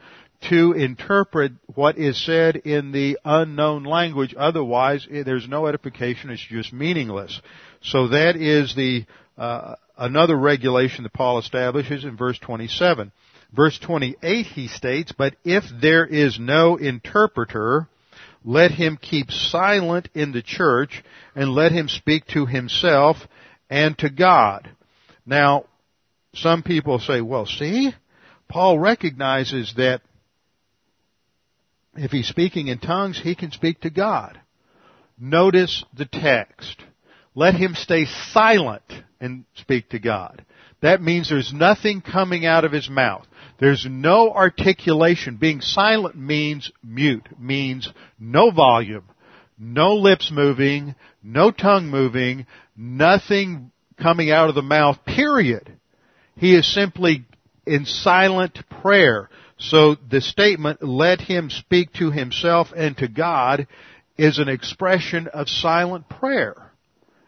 [0.49, 4.35] to interpret what is said in the unknown language.
[4.37, 6.31] Otherwise, eh, there's no edification.
[6.31, 7.41] It's just meaningless.
[7.83, 13.13] So that is the uh, another regulation that Paul establishes in verse 27.
[13.55, 17.89] Verse 28 he states, But if there is no interpreter,
[18.45, 23.17] let him keep silent in the church and let him speak to himself
[23.71, 24.71] and to God.
[25.25, 25.65] Now,
[26.35, 27.95] some people say, well, see,
[28.49, 30.03] Paul recognizes that
[31.97, 34.41] if he's speaking in tongues, he can speak to God.
[35.19, 36.83] Notice the text.
[37.37, 38.83] Let him stay silent
[39.21, 40.45] and speak to God.
[40.83, 43.27] That means there's nothing coming out of his mouth.
[43.65, 45.37] There's no articulation.
[45.37, 49.05] Being silent means mute, means no volume,
[49.59, 52.45] no lips moving, no tongue moving,
[52.77, 55.79] nothing coming out of the mouth, period.
[56.37, 57.25] He is simply
[57.65, 59.31] in silent prayer.
[59.57, 63.67] So the statement, let him speak to himself and to God,
[64.19, 66.71] is an expression of silent prayer.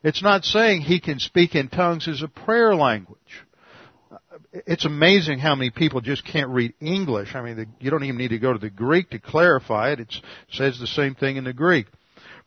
[0.05, 3.46] It's not saying he can speak in tongues as a prayer language.
[4.67, 7.35] It's amazing how many people just can't read English.
[7.35, 10.01] I mean, the, you don't even need to go to the Greek to clarify it.
[10.01, 11.87] It's, it says the same thing in the Greek.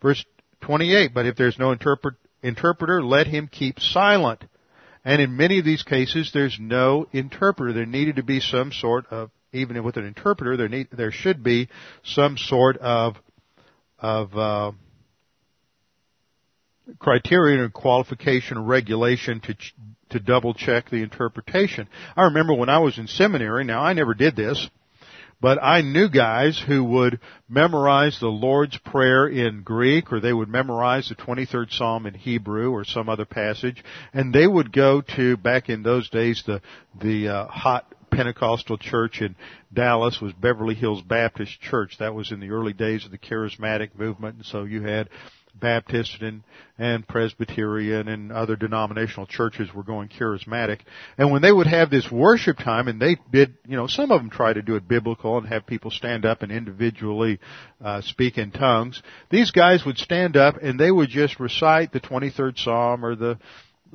[0.02, 0.24] Verse
[0.62, 4.44] 28, but if there's no interpret, interpreter, let him keep silent.
[5.06, 7.74] And in many of these cases, there's no interpreter.
[7.74, 11.44] There needed to be some sort of even with an interpreter, there need, there should
[11.44, 11.70] be
[12.04, 13.16] some sort of
[13.98, 14.72] of uh,
[17.00, 19.56] criterion or qualification or regulation to
[20.10, 21.88] to double check the interpretation.
[22.16, 23.64] I remember when I was in seminary.
[23.64, 24.70] Now I never did this,
[25.42, 30.50] but I knew guys who would memorize the Lord's Prayer in Greek, or they would
[30.50, 35.38] memorize the 23rd Psalm in Hebrew, or some other passage, and they would go to
[35.38, 36.62] back in those days the
[37.00, 39.36] the uh, hot Pentecostal church in
[39.74, 41.98] Dallas was Beverly Hills Baptist Church.
[42.00, 44.38] That was in the early days of the charismatic movement.
[44.38, 45.10] And so you had
[45.54, 46.44] Baptist and,
[46.78, 50.80] and Presbyterian and other denominational churches were going charismatic.
[51.18, 54.22] And when they would have this worship time and they did, you know, some of
[54.22, 57.40] them try to do it biblical and have people stand up and individually
[57.84, 59.02] uh, speak in tongues.
[59.30, 63.38] These guys would stand up and they would just recite the 23rd Psalm or the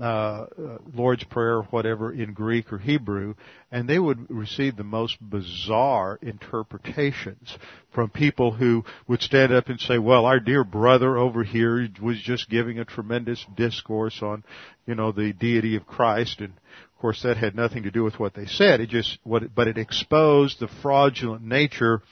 [0.01, 0.47] uh,
[0.93, 3.35] Lord's Prayer, whatever, in Greek or Hebrew,
[3.71, 7.57] and they would receive the most bizarre interpretations
[7.93, 12.21] from people who would stand up and say, well, our dear brother over here was
[12.21, 14.45] just giving a tremendous discourse on,
[14.87, 18.19] you know, the deity of Christ, and of course that had nothing to do with
[18.19, 18.81] what they said.
[18.81, 22.03] It just, what, but it exposed the fraudulent nature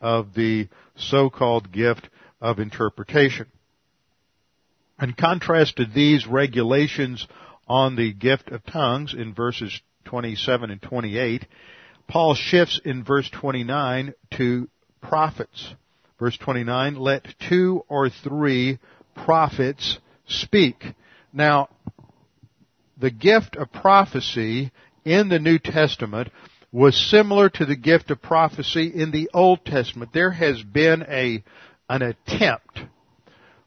[0.00, 2.08] of the so-called gift
[2.40, 3.46] of interpretation.
[5.02, 7.26] In contrast to these regulations
[7.66, 11.44] on the gift of tongues in verses 27 and 28,
[12.06, 14.68] Paul shifts in verse 29 to
[15.00, 15.74] prophets.
[16.20, 18.78] Verse 29, let two or three
[19.16, 19.98] prophets
[20.28, 20.84] speak.
[21.32, 21.68] Now,
[22.96, 24.70] the gift of prophecy
[25.04, 26.30] in the New Testament
[26.70, 30.12] was similar to the gift of prophecy in the Old Testament.
[30.12, 31.42] There has been a,
[31.88, 32.82] an attempt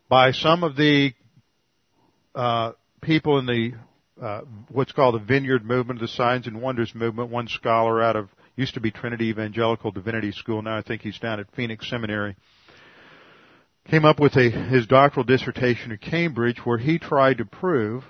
[0.08, 1.14] by some of the
[2.36, 3.72] uh, people in the
[4.22, 7.30] uh, what's called the Vineyard Movement, the Signs and Wonders Movement.
[7.30, 10.62] One scholar out of used to be Trinity Evangelical Divinity School.
[10.62, 12.36] Now I think he's down at Phoenix Seminary.
[13.90, 18.04] Came up with a, his doctoral dissertation at Cambridge where he tried to prove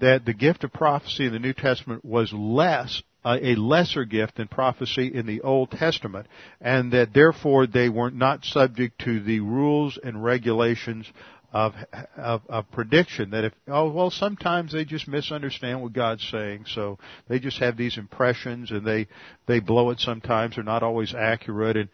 [0.00, 4.36] that the gift of prophecy in the New Testament was less uh, a lesser gift
[4.36, 6.26] than prophecy in the Old Testament,
[6.60, 11.06] and that therefore they were not subject to the rules and regulations
[11.52, 11.74] of,
[12.16, 16.66] of, of prediction that if oh well sometimes they just misunderstand what God's saying.
[16.66, 19.08] So they just have these impressions and they
[19.46, 20.54] they blow it sometimes.
[20.54, 21.76] They're not always accurate.
[21.76, 21.88] And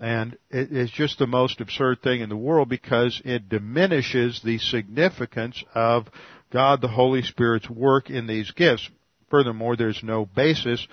[0.00, 4.58] and it is just the most absurd thing in the world because it diminishes the
[4.58, 6.08] significance of
[6.50, 8.88] God the Holy Spirit's work in these gifts.
[9.30, 10.86] Furthermore there's no basis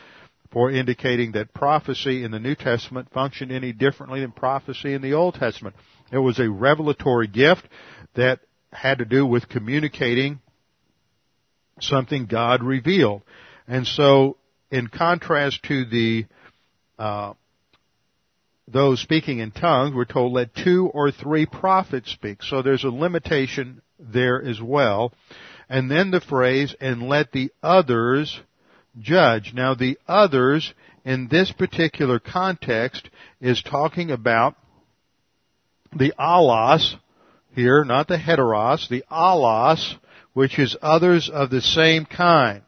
[0.52, 5.14] for indicating that prophecy in the New Testament functioned any differently than prophecy in the
[5.14, 5.76] Old Testament.
[6.12, 7.68] It was a revelatory gift
[8.16, 8.40] that
[8.72, 10.40] had to do with communicating
[11.80, 13.22] something God revealed.
[13.68, 14.38] And so,
[14.70, 16.26] in contrast to the
[16.98, 17.34] uh,
[18.68, 22.42] those speaking in tongues, we're told let two or three prophets speak.
[22.42, 25.14] So there's a limitation there as well.
[25.70, 28.40] And then the phrase, and let the others
[29.00, 29.54] judge.
[29.54, 34.56] Now the others in this particular context is talking about
[35.96, 36.96] the allos
[37.54, 39.96] here, not the heteros, the allos,
[40.34, 42.62] which is others of the same kind.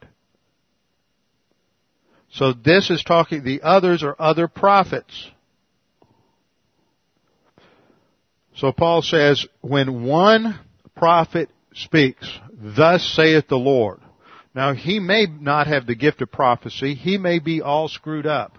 [2.31, 5.29] So this is talking, the others are other prophets.
[8.55, 10.59] So Paul says, when one
[10.95, 13.99] prophet speaks, thus saith the Lord.
[14.55, 18.57] Now he may not have the gift of prophecy, he may be all screwed up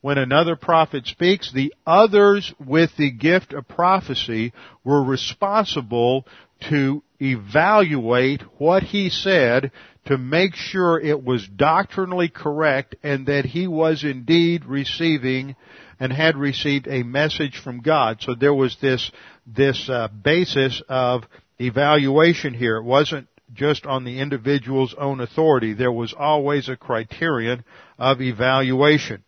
[0.00, 4.52] when another prophet speaks, the others with the gift of prophecy
[4.84, 6.26] were responsible
[6.68, 9.72] to evaluate what he said
[10.06, 15.54] to make sure it was doctrinally correct and that he was indeed receiving
[16.00, 18.18] and had received a message from God.
[18.20, 19.10] So there was this,
[19.46, 21.24] this uh, basis of
[21.58, 22.76] evaluation here.
[22.76, 25.74] It wasn't just on the individual's own authority.
[25.74, 27.64] There was always a criterion
[27.98, 29.24] of evaluation.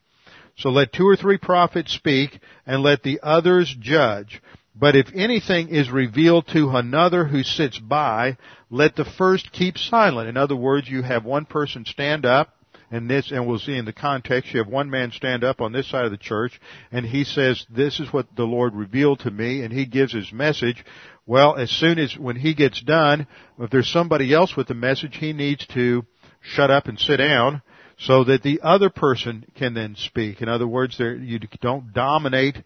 [0.60, 4.42] So let two or three prophets speak, and let the others judge.
[4.74, 8.36] But if anything is revealed to another who sits by,
[8.70, 10.28] let the first keep silent.
[10.28, 12.54] In other words, you have one person stand up,
[12.90, 15.72] and this, and we'll see in the context, you have one man stand up on
[15.72, 16.60] this side of the church,
[16.92, 20.30] and he says, this is what the Lord revealed to me, and he gives his
[20.30, 20.84] message.
[21.26, 23.26] Well, as soon as, when he gets done,
[23.58, 26.04] if there's somebody else with the message, he needs to
[26.40, 27.62] shut up and sit down,
[28.00, 30.40] so that the other person can then speak.
[30.40, 32.56] In other words, there, you don't dominate,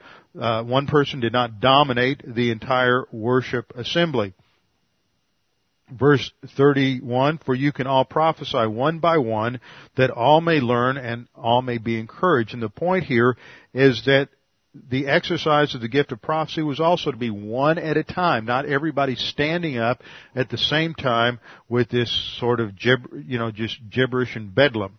[0.41, 4.33] uh, one person did not dominate the entire worship assembly.
[5.93, 9.61] Verse 31, for you can all prophesy one by one
[9.97, 12.55] that all may learn and all may be encouraged.
[12.55, 13.37] And the point here
[13.75, 14.29] is that
[14.89, 18.45] the exercise of the gift of prophecy was also to be one at a time,
[18.45, 20.01] not everybody standing up
[20.35, 24.99] at the same time with this sort of you know, just gibberish and bedlam.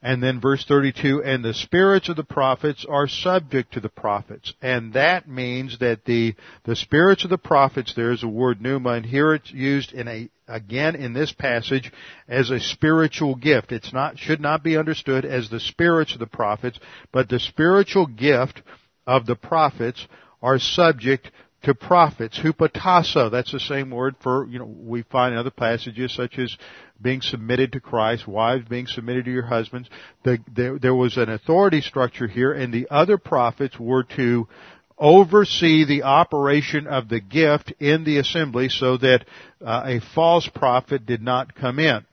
[0.00, 4.54] And then verse 32, and the spirits of the prophets are subject to the prophets.
[4.62, 9.04] And that means that the, the spirits of the prophets, there's a word pneuma, and
[9.04, 11.92] here it's used in a, again in this passage
[12.28, 13.72] as a spiritual gift.
[13.72, 16.78] It's not, should not be understood as the spirits of the prophets,
[17.10, 18.62] but the spiritual gift
[19.04, 20.06] of the prophets
[20.40, 21.28] are subject
[21.68, 26.14] to prophets, hupotasso, that's the same word for, you know, we find in other passages
[26.14, 26.56] such as
[27.00, 29.90] being submitted to Christ, wives being submitted to your husbands.
[30.24, 34.48] The, there, there was an authority structure here and the other prophets were to
[34.96, 39.26] oversee the operation of the gift in the assembly so that
[39.60, 42.06] uh, a false prophet did not come in.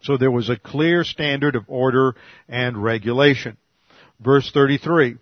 [0.00, 2.14] So there was a clear standard of order
[2.48, 3.58] and regulation.
[4.18, 5.18] Verse 33.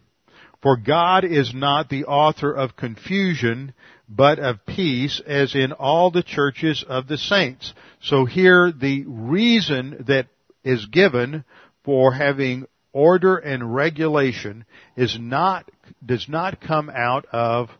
[0.62, 3.72] For God is not the author of confusion,
[4.08, 7.72] but of peace, as in all the churches of the saints.
[8.02, 10.26] So here the reason that
[10.62, 11.44] is given
[11.84, 14.64] for having order and regulation
[14.96, 15.70] is not,
[16.04, 17.70] does not come out of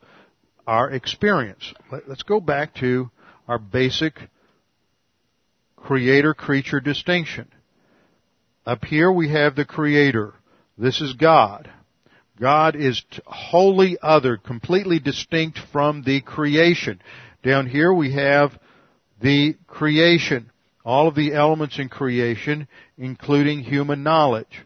[0.67, 1.75] our experience.
[2.07, 3.11] Let's go back to
[3.47, 4.15] our basic
[5.77, 7.49] creator-creature distinction.
[8.65, 10.35] Up here we have the creator.
[10.79, 11.69] This is God.
[12.41, 17.01] God is wholly other, completely distinct from the creation.
[17.43, 18.53] Down here we have
[19.21, 20.51] the creation.
[20.83, 22.67] All of the elements in creation,
[22.97, 24.65] including human knowledge.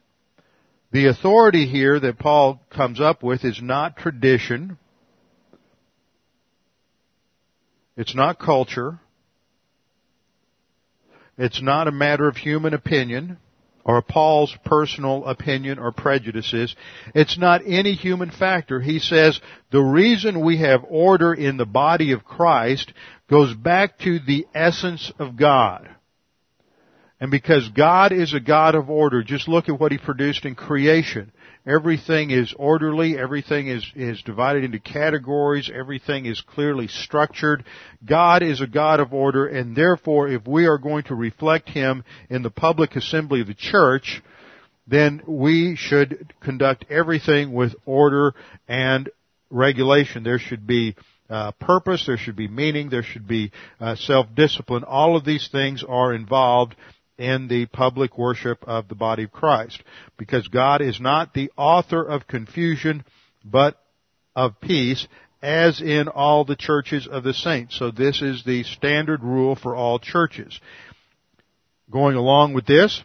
[0.92, 4.78] The authority here that Paul comes up with is not tradition.
[7.96, 9.00] It's not culture.
[11.36, 13.38] It's not a matter of human opinion
[13.84, 16.74] or Paul's personal opinion or prejudices.
[17.14, 18.80] It's not any human factor.
[18.80, 19.38] He says
[19.70, 22.92] the reason we have order in the body of Christ
[23.28, 25.88] goes back to the essence of God.
[27.20, 30.54] And because God is a God of order, just look at what He produced in
[30.54, 31.32] creation.
[31.66, 37.64] Everything is orderly, everything is, is divided into categories, everything is clearly structured.
[38.04, 42.04] God is a God of order, and therefore if we are going to reflect Him
[42.28, 44.22] in the public assembly of the church,
[44.86, 48.34] then we should conduct everything with order
[48.68, 49.08] and
[49.48, 50.22] regulation.
[50.22, 50.96] There should be
[51.30, 54.84] uh, purpose, there should be meaning, there should be uh, self-discipline.
[54.84, 56.76] All of these things are involved
[57.18, 59.82] in the public worship of the body of Christ.
[60.16, 63.04] Because God is not the author of confusion,
[63.44, 63.80] but
[64.34, 65.06] of peace,
[65.42, 67.78] as in all the churches of the saints.
[67.78, 70.58] So this is the standard rule for all churches.
[71.90, 73.02] Going along with this,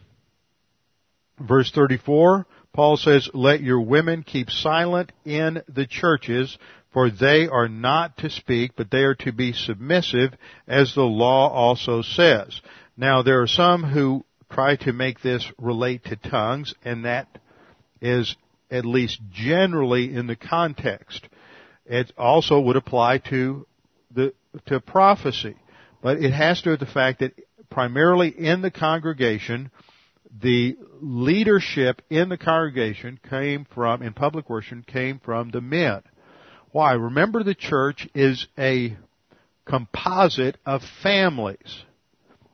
[1.38, 6.58] verse 34, Paul says, let your women keep silent in the churches,
[6.94, 10.34] for they are not to speak, but they are to be submissive,
[10.68, 12.62] as the law also says.
[13.00, 17.30] Now there are some who try to make this relate to tongues, and that
[18.02, 18.36] is
[18.70, 21.26] at least generally in the context.
[21.86, 23.66] It also would apply to
[24.14, 24.34] the
[24.66, 25.56] to prophecy,
[26.02, 27.40] but it has to do with the fact that
[27.70, 29.72] primarily in the congregation,
[30.42, 36.02] the leadership in the congregation came from in public worship came from the men.
[36.74, 36.92] Why?
[36.94, 38.98] Remember, the church is a
[39.66, 41.86] composite of families.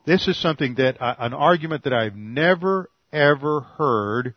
[0.06, 4.34] This is something that, uh, an argument that I've never ever heard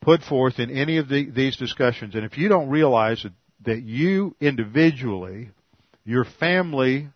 [0.00, 2.14] put forth in any of the, these discussions.
[2.14, 3.32] And if you don't realize that,
[3.64, 5.50] that you individually,
[6.04, 7.08] your family,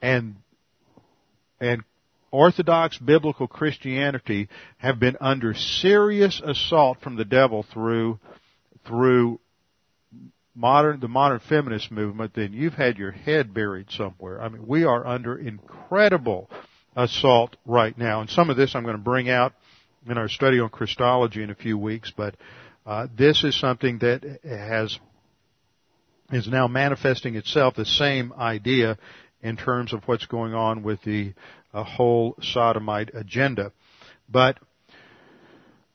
[0.00, 0.36] and,
[1.60, 1.82] and
[2.30, 4.48] Orthodox biblical Christianity
[4.78, 8.18] have been under serious assault from the devil through,
[8.86, 9.40] through
[10.56, 14.40] modern the modern feminist movement, then you've had your head buried somewhere.
[14.40, 16.50] I mean, we are under incredible
[16.96, 19.52] assault right now, and some of this I'm going to bring out
[20.08, 22.12] in our study on Christology in a few weeks.
[22.16, 22.36] But
[22.86, 24.98] uh, this is something that has
[26.32, 28.98] is now manifesting itself the same idea
[29.42, 31.34] in terms of what's going on with the
[31.72, 33.70] uh, whole sodomite agenda.
[34.28, 34.58] But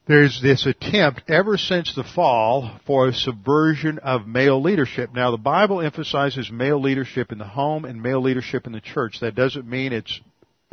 [0.08, 5.14] there's this attempt ever since the fall for a subversion of male leadership.
[5.14, 9.20] Now the Bible emphasizes male leadership in the home and male leadership in the church.
[9.22, 10.20] That doesn't mean it's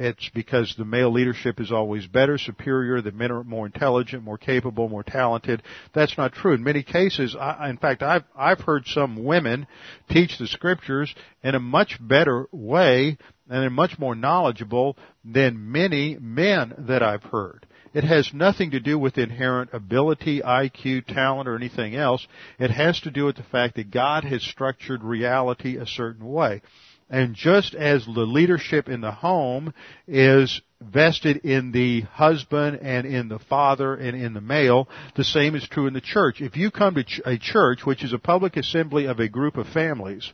[0.00, 4.38] it's because the male leadership is always better, superior, the men are more intelligent, more
[4.38, 5.60] capable, more talented.
[5.92, 6.54] That's not true.
[6.54, 9.66] In many cases, I, in fact, I've, I've heard some women
[10.08, 11.12] teach the scriptures
[11.42, 13.18] in a much better way
[13.50, 17.66] and they're much more knowledgeable than many men that I've heard.
[17.94, 22.26] It has nothing to do with inherent ability, IQ, talent, or anything else.
[22.58, 26.62] It has to do with the fact that God has structured reality a certain way.
[27.10, 29.72] And just as the leadership in the home
[30.06, 35.54] is vested in the husband and in the father and in the male, the same
[35.54, 36.40] is true in the church.
[36.40, 39.66] If you come to a church, which is a public assembly of a group of
[39.68, 40.30] families,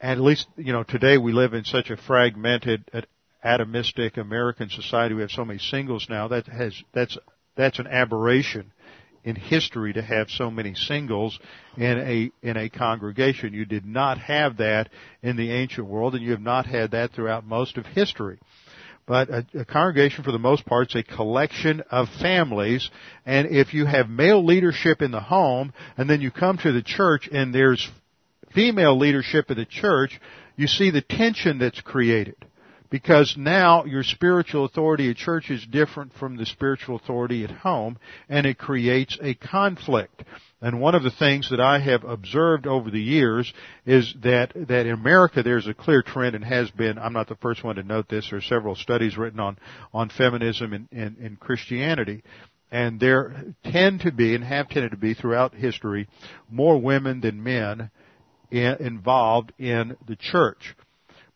[0.00, 2.90] at least, you know, today we live in such a fragmented,
[3.44, 5.14] atomistic American society.
[5.14, 6.28] We have so many singles now.
[6.28, 7.18] That has that's
[7.56, 8.72] that's an aberration
[9.24, 11.38] in history to have so many singles
[11.76, 13.52] in a in a congregation.
[13.54, 14.88] You did not have that
[15.22, 18.38] in the ancient world, and you have not had that throughout most of history.
[19.06, 22.88] but a, a congregation for the most part is a collection of families.
[23.26, 26.82] And if you have male leadership in the home, and then you come to the
[26.82, 27.90] church and there's
[28.54, 30.20] female leadership in the church,
[30.56, 32.36] you see the tension that's created.
[32.92, 37.98] Because now your spiritual authority at church is different from the spiritual authority at home,
[38.28, 40.22] and it creates a conflict.
[40.60, 43.50] And one of the things that I have observed over the years
[43.86, 47.36] is that, that in America there's a clear trend and has been, I'm not the
[47.36, 49.56] first one to note this, there are several studies written on,
[49.94, 52.22] on feminism in, in, in Christianity.
[52.70, 56.08] And there tend to be, and have tended to be throughout history,
[56.50, 57.90] more women than men
[58.50, 60.76] in, involved in the church.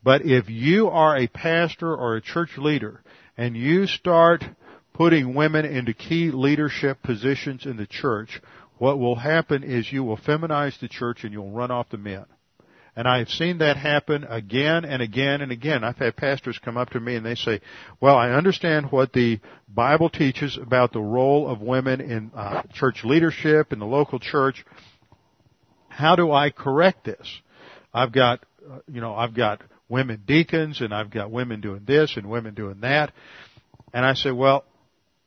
[0.07, 3.03] But if you are a pastor or a church leader
[3.37, 4.45] and you start
[4.93, 8.41] putting women into key leadership positions in the church,
[8.79, 12.25] what will happen is you will feminize the church and you'll run off the men.
[12.95, 15.83] And I've seen that happen again and again and again.
[15.83, 17.61] I've had pastors come up to me and they say,
[18.01, 23.01] well, I understand what the Bible teaches about the role of women in uh, church
[23.03, 24.65] leadership in the local church.
[25.89, 27.27] How do I correct this?
[27.93, 32.17] I've got, uh, you know, I've got women deacons and I've got women doing this
[32.17, 33.13] and women doing that.
[33.93, 34.65] And I say, well,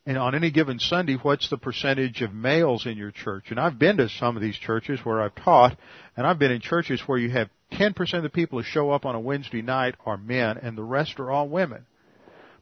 [0.06, 3.52] and on any given Sunday, what's the percentage of males in your church?
[3.52, 5.78] And I've been to some of these churches where I've taught,
[6.18, 9.06] and I've been in churches where you have 10% of the people who show up
[9.06, 11.86] on a Wednesday night are men, and the rest are all women.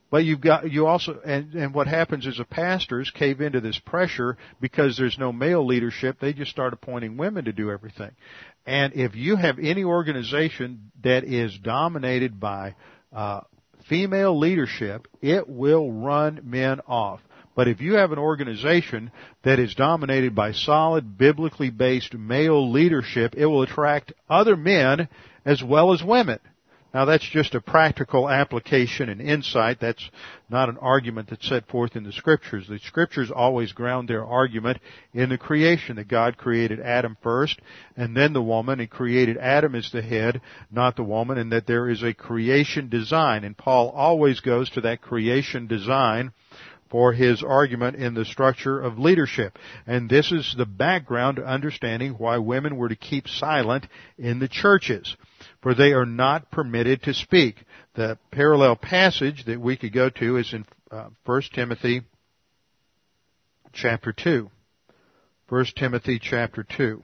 [0.09, 3.77] But you've got, you also, and, and what happens is the pastors cave into this
[3.77, 8.11] pressure because there's no male leadership, they just start appointing women to do everything.
[8.65, 12.75] And if you have any organization that is dominated by,
[13.13, 13.41] uh,
[13.87, 17.21] female leadership, it will run men off.
[17.55, 19.11] But if you have an organization
[19.43, 25.09] that is dominated by solid, biblically based male leadership, it will attract other men
[25.43, 26.39] as well as women.
[26.93, 29.79] Now that's just a practical application and insight.
[29.79, 30.09] That's
[30.49, 32.67] not an argument that's set forth in the scriptures.
[32.67, 34.79] The scriptures always ground their argument
[35.13, 37.59] in the creation that God created Adam first
[37.95, 41.67] and then the woman and created Adam as the head, not the woman, and that
[41.67, 43.43] there is a creation design.
[43.43, 46.31] And Paul always goes to that creation design
[46.89, 49.57] for his argument in the structure of leadership.
[49.85, 54.47] And this is the background to understanding why women were to keep silent in the
[54.47, 55.15] churches.
[55.61, 57.55] For they are not permitted to speak.
[57.95, 62.01] The parallel passage that we could go to is in uh, 1 Timothy
[63.73, 64.49] chapter 2.
[65.49, 67.01] 1 Timothy chapter 2.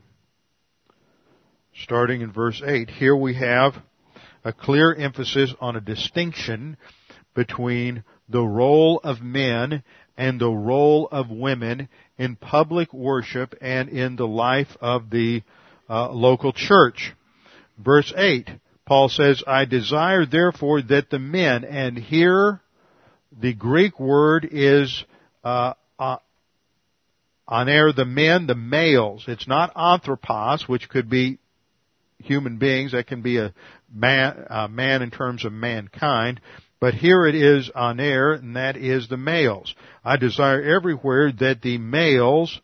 [1.84, 2.90] Starting in verse 8.
[2.90, 3.74] Here we have
[4.44, 6.78] a clear emphasis on a distinction
[7.34, 9.84] between the role of men
[10.18, 15.42] and the role of women in public worship and in the life of the
[15.90, 17.14] uh, local church.
[17.84, 18.50] Verse 8,
[18.86, 22.62] Paul says, I desire therefore that the men, and here
[23.38, 25.04] the Greek word is
[25.44, 26.18] uh, uh,
[27.50, 29.26] aner, the men, the males.
[29.28, 31.40] It's not anthropos, which could be
[32.20, 32.92] human beings.
[32.92, 33.54] That can be a
[33.94, 36.42] man, a man in terms of mankind.
[36.80, 39.74] But here it is aner, and that is the males.
[40.04, 42.60] I desire everywhere that the males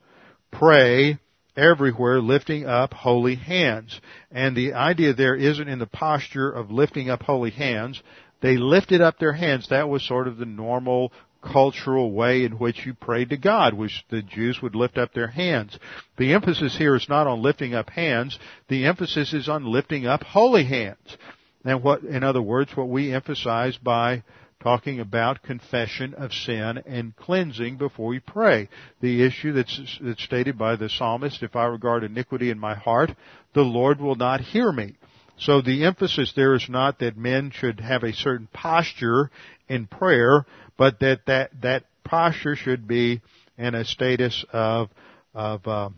[0.51, 1.19] pray
[1.59, 3.99] everywhere lifting up holy hands.
[4.31, 8.01] And the idea there isn't in the posture of lifting up holy hands.
[8.41, 9.69] They lifted up their hands.
[9.69, 14.03] That was sort of the normal cultural way in which you prayed to God, which
[14.09, 15.77] the Jews would lift up their hands.
[16.17, 18.37] The emphasis here is not on lifting up hands.
[18.67, 21.17] The emphasis is on lifting up holy hands.
[21.63, 24.23] And what, in other words, what we emphasize by
[24.61, 28.67] talking about confession of sin and cleansing before we pray.
[29.01, 33.11] The issue that's, that's stated by the psalmist, if I regard iniquity in my heart,
[33.53, 34.95] the Lord will not hear me.
[35.37, 39.31] So the emphasis there is not that men should have a certain posture
[39.69, 40.45] in prayer,
[40.77, 43.21] but that that, that posture should be
[43.57, 44.89] in a status of,
[45.33, 45.89] of, uh,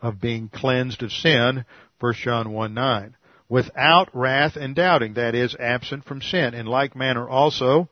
[0.00, 1.64] of being cleansed of sin,
[2.00, 3.16] 1 John 1 9
[3.48, 6.54] without wrath and doubting, that is, absent from sin.
[6.54, 7.88] In like manner also,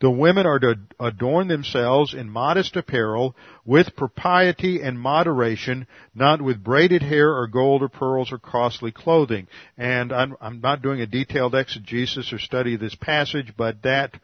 [0.00, 3.34] the women are to adorn themselves in modest apparel,
[3.64, 9.48] with propriety and moderation, not with braided hair or gold or pearls or costly clothing.
[9.76, 14.14] And I'm, I'm not doing a detailed exegesis or study of this passage, but that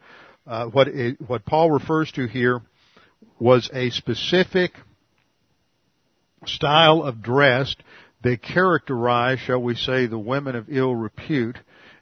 [0.47, 2.61] uh, what it, what Paul refers to here
[3.37, 4.71] was a specific
[6.45, 7.75] style of dress
[8.25, 11.59] they characterize, shall we say, the women of ill repute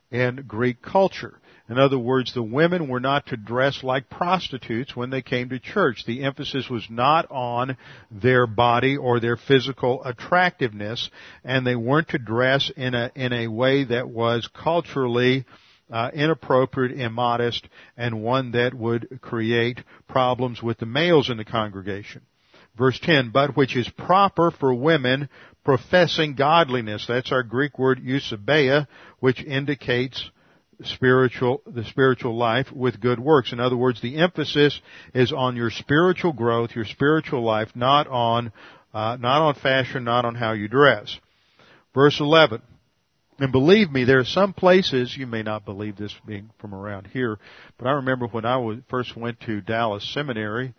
[0.10, 1.38] in Greek culture.
[1.68, 5.60] In other words, the women were not to dress like prostitutes when they came to
[5.60, 6.06] church.
[6.06, 7.76] The emphasis was not on
[8.10, 11.10] their body or their physical attractiveness,
[11.44, 15.44] and they weren't to dress in a in a way that was culturally
[15.92, 17.68] uh, inappropriate, immodest,
[17.98, 22.22] and one that would create problems with the males in the congregation.
[22.78, 25.30] Verse 10, but which is proper for women
[25.64, 27.06] professing godliness.
[27.08, 28.88] That's our Greek word eusebeia,
[29.20, 30.30] which indicates
[30.84, 33.54] spiritual, the spiritual life with good works.
[33.54, 34.80] In other words, the emphasis
[35.14, 38.52] is on your spiritual growth, your spiritual life, not on,
[38.94, 41.18] uh, not on fashion, not on how you dress.
[41.94, 42.62] Verse 11.
[43.40, 47.08] And believe me, there are some places, you may not believe this being from around
[47.08, 47.40] here,
[47.78, 50.74] but I remember when I was, first went to Dallas Seminary,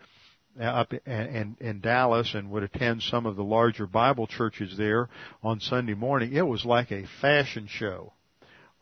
[0.61, 5.09] up in, in Dallas and would attend some of the larger Bible churches there
[5.42, 8.12] on Sunday morning, it was like a fashion show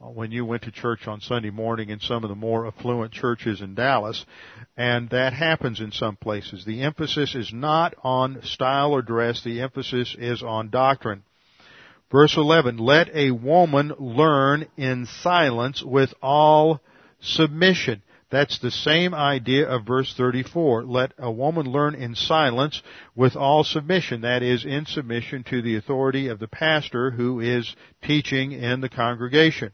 [0.01, 3.13] uh, when you went to church on Sunday morning in some of the more affluent
[3.13, 4.25] churches in Dallas.
[4.77, 6.65] And that happens in some places.
[6.65, 11.23] The emphasis is not on style or dress, the emphasis is on doctrine.
[12.11, 16.81] Verse 11, let a woman learn in silence with all
[17.21, 18.03] submission.
[18.33, 20.85] That's the same idea of verse 34.
[20.85, 22.83] Let a woman learn in silence
[23.15, 24.23] with all submission.
[24.23, 28.89] That is, in submission to the authority of the pastor who is teaching in the
[28.89, 29.73] congregation.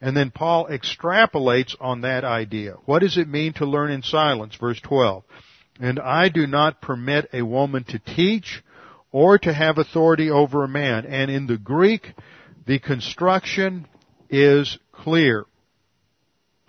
[0.00, 2.76] And then Paul extrapolates on that idea.
[2.84, 4.54] What does it mean to learn in silence?
[4.54, 5.24] Verse 12.
[5.80, 8.62] And I do not permit a woman to teach
[9.10, 11.04] or to have authority over a man.
[11.04, 12.12] And in the Greek,
[12.64, 13.88] the construction
[14.30, 15.46] is clear.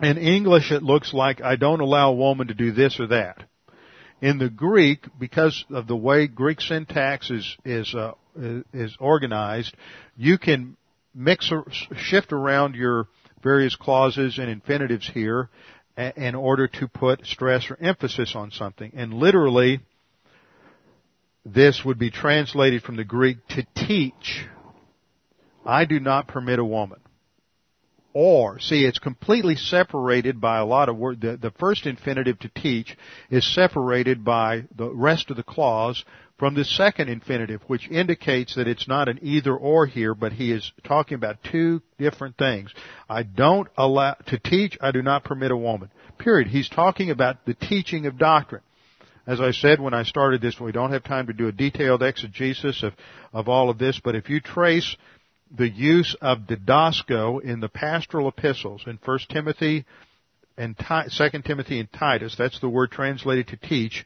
[0.02, 3.44] In English, it looks like I don't allow a woman to do this or that.
[4.22, 8.12] In the Greek, because of the way Greek syntax is is uh,
[8.72, 9.74] is organized,
[10.16, 10.76] you can
[11.14, 13.08] mix or shift around your
[13.42, 15.48] various clauses and infinitives here
[16.16, 18.92] in order to put stress or emphasis on something.
[18.94, 19.80] And literally,
[21.44, 24.46] this would be translated from the Greek to teach.
[25.64, 27.00] I do not permit a woman.
[28.12, 31.20] Or, see, it's completely separated by a lot of words.
[31.20, 32.96] The, the first infinitive to teach
[33.30, 36.04] is separated by the rest of the clause
[36.36, 40.50] from the second infinitive, which indicates that it's not an either or here, but he
[40.50, 42.72] is talking about two different things.
[43.08, 45.90] I don't allow, to teach, I do not permit a woman.
[46.18, 46.48] Period.
[46.48, 48.62] He's talking about the teaching of doctrine.
[49.26, 52.02] As I said when I started this, we don't have time to do a detailed
[52.02, 52.94] exegesis of,
[53.32, 54.96] of all of this, but if you trace
[55.50, 59.84] the use of didasko in the pastoral epistles in 1 Timothy
[60.56, 64.04] and 2 Timothy and Titus, that's the word translated to teach,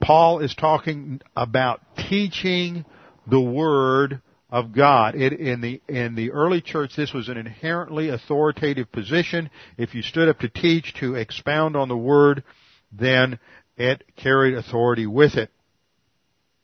[0.00, 2.84] Paul is talking about teaching
[3.26, 5.14] the word of God.
[5.14, 9.50] It, in the in the early church, this was an inherently authoritative position.
[9.76, 12.42] If you stood up to teach, to expound on the word,
[12.90, 13.38] then
[13.76, 15.50] it carried authority with it.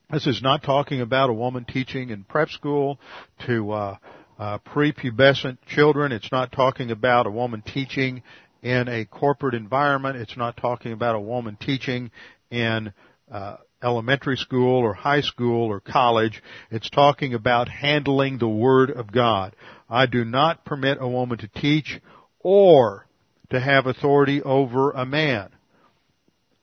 [0.09, 2.97] This is not talking about a woman teaching in prep school
[3.45, 3.97] to uh,
[4.39, 6.13] uh, prepubescent children.
[6.13, 8.23] It's not talking about a woman teaching
[8.61, 10.15] in a corporate environment.
[10.15, 12.11] It's not talking about a woman teaching
[12.49, 12.93] in
[13.29, 16.41] uh, elementary school or high school or college.
[16.71, 19.57] It's talking about handling the Word of God.
[19.89, 21.99] I do not permit a woman to teach
[22.39, 23.05] or
[23.49, 25.49] to have authority over a man.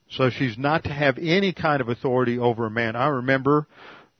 [0.09, 2.95] So she's not to have any kind of authority over a man.
[2.95, 3.67] I remember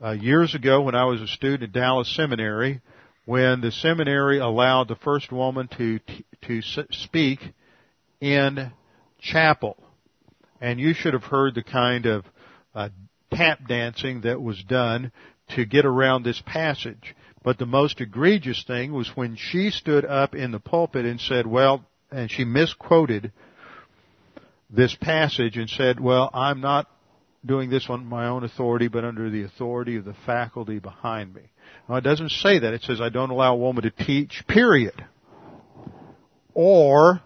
[0.04, 2.82] uh, years ago when I was a student at Dallas Seminary,
[3.26, 6.00] when the seminary allowed the first woman to
[6.44, 6.62] to
[6.92, 7.40] speak
[8.22, 8.72] in
[9.20, 9.78] chapel,
[10.62, 12.26] and you should have heard the kind of
[12.74, 12.90] uh,
[13.32, 15.12] tap dancing that was done
[15.56, 17.16] to get around this passage.
[17.44, 21.48] But the most egregious thing was when she stood up in the pulpit and said,
[21.48, 23.32] "Well," and she misquoted
[24.70, 26.90] this passage and said, well, I'm not
[27.46, 31.44] doing this on my own authority, but under the authority of the faculty behind me.
[31.88, 32.74] Now, it doesn't say that.
[32.74, 35.06] It says, I don't allow a woman to teach, period.
[36.54, 37.22] Or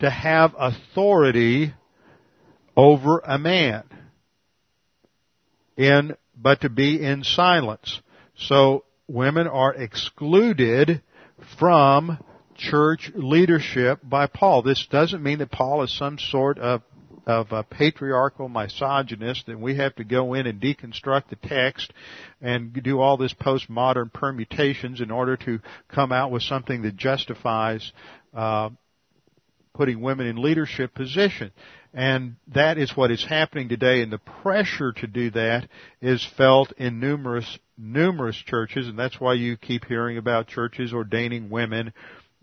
[0.00, 1.74] to have authority
[2.76, 3.84] over a man.
[5.76, 8.00] In, but to be in silence.
[8.36, 11.02] So, women are excluded
[11.58, 12.18] from
[12.56, 14.62] church leadership by Paul.
[14.62, 16.82] This doesn't mean that Paul is some sort of
[17.26, 21.92] of a patriarchal misogynist and we have to go in and deconstruct the text
[22.40, 27.92] and do all this postmodern permutations in order to come out with something that justifies
[28.34, 28.68] uh,
[29.72, 31.50] putting women in leadership position.
[31.94, 35.68] And that is what is happening today and the pressure to do that
[36.02, 41.48] is felt in numerous, numerous churches and that's why you keep hearing about churches ordaining
[41.48, 41.92] women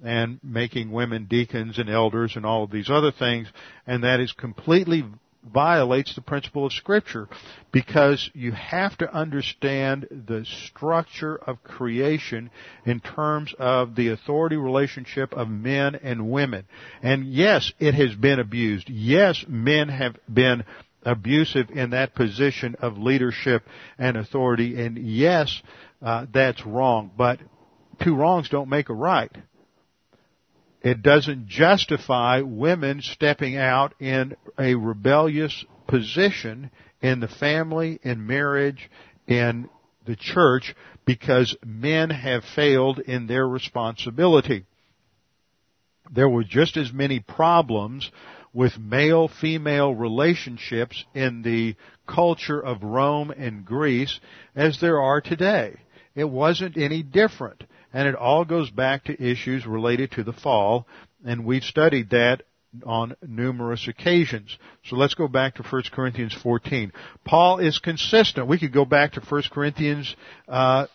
[0.04, 3.48] and making women deacons and elders and all of these other things,
[3.86, 5.04] and that is completely
[5.44, 7.28] violates the principle of scripture
[7.72, 12.52] because you have to understand the structure of creation
[12.86, 16.66] in terms of the authority relationship of men and women.
[17.02, 18.90] And yes, it has been abused.
[18.90, 20.64] Yes, men have been
[21.04, 23.64] abusive in that position of leadership
[23.98, 24.80] and authority.
[24.84, 25.62] And yes,
[26.02, 27.12] uh, that's wrong.
[27.18, 27.40] But
[28.04, 29.36] two wrongs don't make a right.
[30.82, 36.72] It doesn't justify women stepping out in a rebellious position
[37.02, 38.90] in the family, in marriage,
[39.28, 39.70] in
[40.06, 40.76] the church,
[41.06, 44.66] because men have failed in their responsibility.
[46.12, 48.10] There were just as many problems
[48.54, 51.76] with male-female relationships in the
[52.08, 54.20] culture of Rome and Greece
[54.56, 55.76] as there are today.
[56.16, 57.64] It wasn't any different.
[57.94, 60.88] And it all goes back to issues related to the fall,
[61.26, 62.44] and we've studied that
[62.86, 64.58] on numerous occasions.
[64.86, 66.94] So let's go back to 1 Corinthians 14.
[67.26, 68.48] Paul is consistent.
[68.48, 70.16] We could go back to 1 Corinthians
[70.48, 70.88] uh,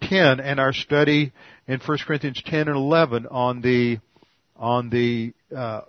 [0.00, 1.32] 10 and our study
[1.66, 3.98] in 1 Corinthians 10 and 11 on the
[4.56, 5.80] on the uh,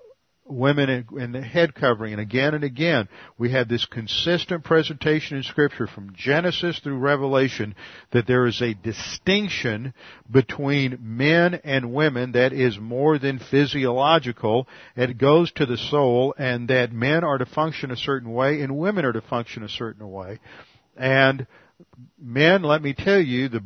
[0.45, 2.13] women in, the head covering.
[2.13, 7.75] And again and again, we have this consistent presentation in scripture from Genesis through Revelation
[8.11, 9.93] that there is a distinction
[10.29, 14.67] between men and women that is more than physiological.
[14.95, 18.77] It goes to the soul and that men are to function a certain way and
[18.77, 20.39] women are to function a certain way.
[20.95, 21.47] And
[22.19, 23.63] men, let me tell you, the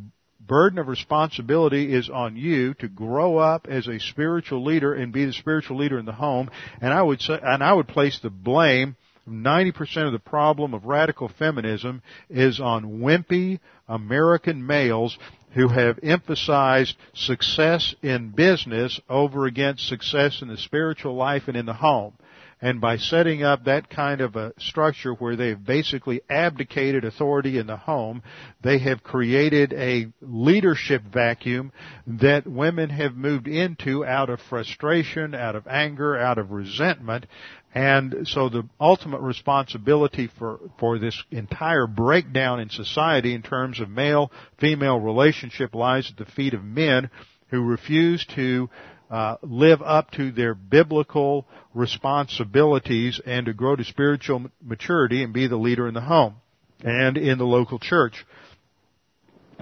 [0.49, 5.23] burden of responsibility is on you to grow up as a spiritual leader and be
[5.23, 6.49] the spiritual leader in the home.
[6.81, 8.97] And I would say, and I would place the blame
[9.29, 15.17] 90% of the problem of radical feminism is on wimpy American males
[15.53, 21.67] who have emphasized success in business over against success in the spiritual life and in
[21.67, 22.13] the home.
[22.61, 27.67] And by setting up that kind of a structure where they've basically abdicated authority in
[27.67, 28.21] the home,
[28.61, 31.71] they have created a leadership vacuum
[32.05, 37.27] that women have moved into out of frustration, out of anger, out of resentment.
[37.73, 43.89] And so the ultimate responsibility for, for this entire breakdown in society in terms of
[43.89, 47.09] male-female relationship lies at the feet of men
[47.49, 48.69] who refuse to
[49.09, 55.47] uh, live up to their biblical responsibilities and to grow to spiritual maturity and be
[55.47, 56.35] the leader in the home
[56.83, 58.25] and in the local church.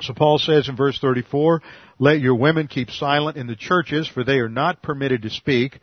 [0.02, 1.62] So Paul says in verse 34,
[1.98, 5.80] let your women keep silent in the churches for they are not permitted to speak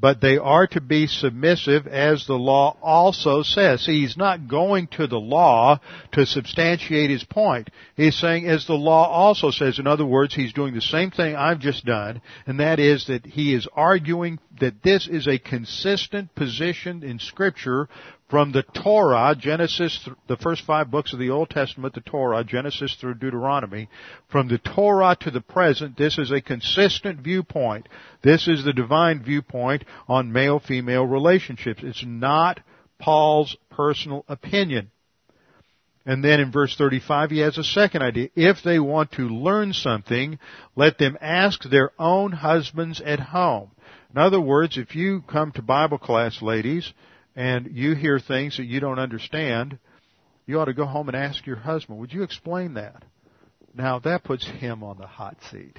[0.00, 3.84] but they are to be submissive as the law also says.
[3.84, 5.80] See, he's not going to the law
[6.12, 7.70] to substantiate his point.
[7.96, 9.78] He's saying as the law also says.
[9.78, 13.26] In other words, he's doing the same thing I've just done, and that is that
[13.26, 17.88] he is arguing that this is a consistent position in scripture
[18.28, 22.94] from the Torah, Genesis, the first five books of the Old Testament, the Torah, Genesis
[22.94, 23.88] through Deuteronomy,
[24.28, 27.88] from the Torah to the present, this is a consistent viewpoint.
[28.22, 31.80] This is the divine viewpoint on male-female relationships.
[31.82, 32.60] It's not
[32.98, 34.90] Paul's personal opinion.
[36.04, 38.28] And then in verse 35 he has a second idea.
[38.34, 40.38] If they want to learn something,
[40.76, 43.70] let them ask their own husbands at home.
[44.10, 46.92] In other words, if you come to Bible class, ladies,
[47.38, 49.78] and you hear things that you don't understand,
[50.44, 53.04] you ought to go home and ask your husband, would you explain that?
[53.72, 55.78] Now that puts him on the hot seat.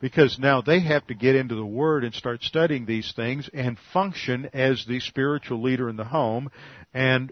[0.00, 3.78] Because now they have to get into the Word and start studying these things and
[3.92, 6.50] function as the spiritual leader in the home
[6.92, 7.30] and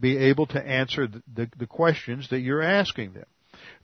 [0.00, 3.26] be able to answer the, the, the questions that you're asking them.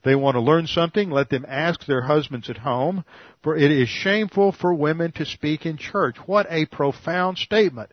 [0.02, 3.04] They want to learn something, let them ask their husbands at home,
[3.42, 6.16] for it is shameful for women to speak in church.
[6.24, 7.90] What a profound statement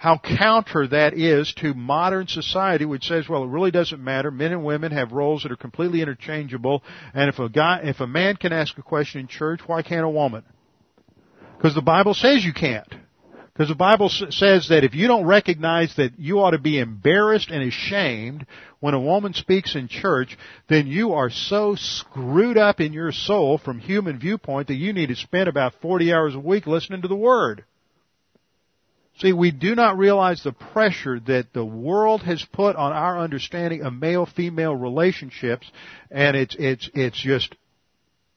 [0.00, 4.30] how counter that is to modern society which says, well, it really doesn't matter.
[4.30, 6.82] Men and women have roles that are completely interchangeable.
[7.12, 10.06] And if a guy, if a man can ask a question in church, why can't
[10.06, 10.42] a woman?
[11.54, 12.88] Because the Bible says you can't.
[13.52, 17.50] Because the Bible says that if you don't recognize that you ought to be embarrassed
[17.50, 18.46] and ashamed
[18.78, 20.38] when a woman speaks in church,
[20.70, 25.10] then you are so screwed up in your soul from human viewpoint that you need
[25.10, 27.66] to spend about 40 hours a week listening to the Word.
[29.20, 33.82] See, we do not realize the pressure that the world has put on our understanding
[33.82, 35.70] of male-female relationships,
[36.10, 37.54] and it's, it's, it's just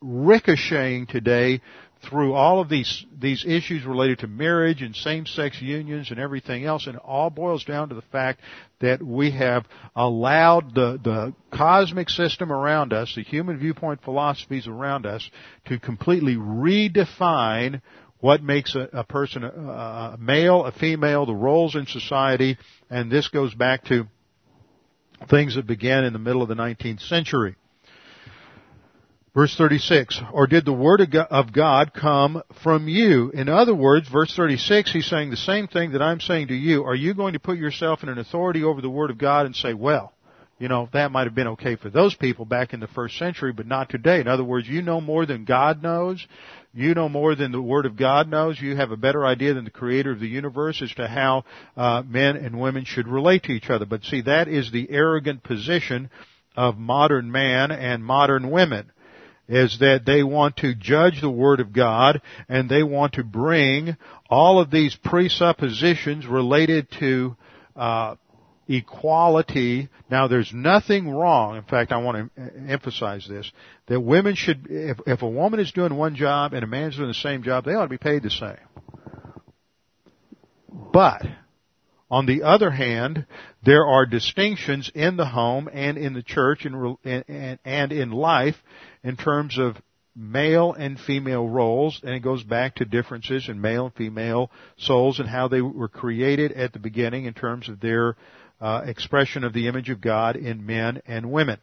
[0.01, 1.61] ricocheting today
[2.09, 6.85] through all of these, these issues related to marriage and same-sex unions and everything else,
[6.85, 8.41] and it all boils down to the fact
[8.81, 9.65] that we have
[9.95, 15.29] allowed the, the cosmic system around us, the human viewpoint philosophies around us,
[15.65, 17.81] to completely redefine
[18.23, 22.57] what makes a, a person a, a male, a female, the roles in society,
[22.89, 24.07] and this goes back to
[25.29, 27.57] things that began in the middle of the 19th century.
[29.35, 33.29] Verse 36, or did the word of God come from you?
[33.31, 36.85] In other words, verse 36, he's saying the same thing that I'm saying to you.
[36.85, 39.55] Are you going to put yourself in an authority over the word of God and
[39.55, 40.13] say, well,
[40.59, 43.51] you know, that might have been okay for those people back in the first century,
[43.51, 44.21] but not today.
[44.21, 46.25] In other words, you know more than God knows.
[46.75, 48.59] You know more than the Word of God knows.
[48.59, 51.43] You have a better idea than the Creator of the universe as to how
[51.77, 53.85] uh, men and women should relate to each other.
[53.85, 56.09] But see, that is the arrogant position
[56.55, 58.91] of modern man and modern women
[59.47, 63.97] is that they want to judge the Word of God and they want to bring
[64.29, 67.35] all of these presuppositions related to
[67.75, 68.15] uh,
[68.67, 69.89] equality.
[70.09, 71.57] Now there's nothing wrong.
[71.57, 73.51] In fact, I want to emphasize this,
[73.87, 77.09] that women should, if, if a woman is doing one job and a man's doing
[77.09, 78.57] the same job, they ought to be paid the same.
[80.91, 81.23] But,
[82.09, 83.25] on the other hand,
[83.63, 88.55] there are distinctions in the home and in the church and, and, and in life
[89.03, 89.77] in terms of
[90.15, 95.19] male and female roles, and it goes back to differences in male and female souls
[95.19, 98.15] and how they were created at the beginning in terms of their
[98.61, 101.59] uh, expression of the image of God in men and women.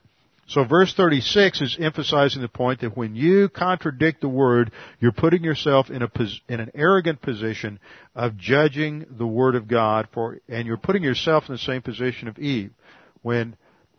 [0.50, 5.44] So verse 36 is emphasizing the point that when you contradict the word, you're putting
[5.44, 6.10] yourself in a
[6.48, 7.78] in an arrogant position
[8.16, 12.26] of judging the word of God for, and you're putting yourself in the same position
[12.26, 12.72] of Eve
[13.22, 13.54] when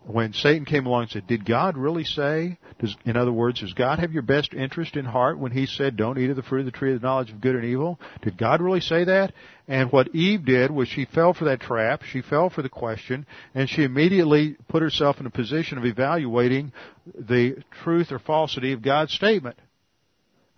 [0.06, 3.74] when Satan came along and said, did God really say, does, in other words, does
[3.74, 6.62] God have your best interest in heart when he said, don't eat of the fruit
[6.62, 8.00] of the tree of the knowledge of good and evil?
[8.24, 9.34] Did God really say that?
[9.68, 13.28] And what Eve did was she fell for that trap, she fell for the question,
[13.54, 16.74] and she immediately put herself in a position of evaluating
[17.14, 19.58] the truth or falsity of God's statement.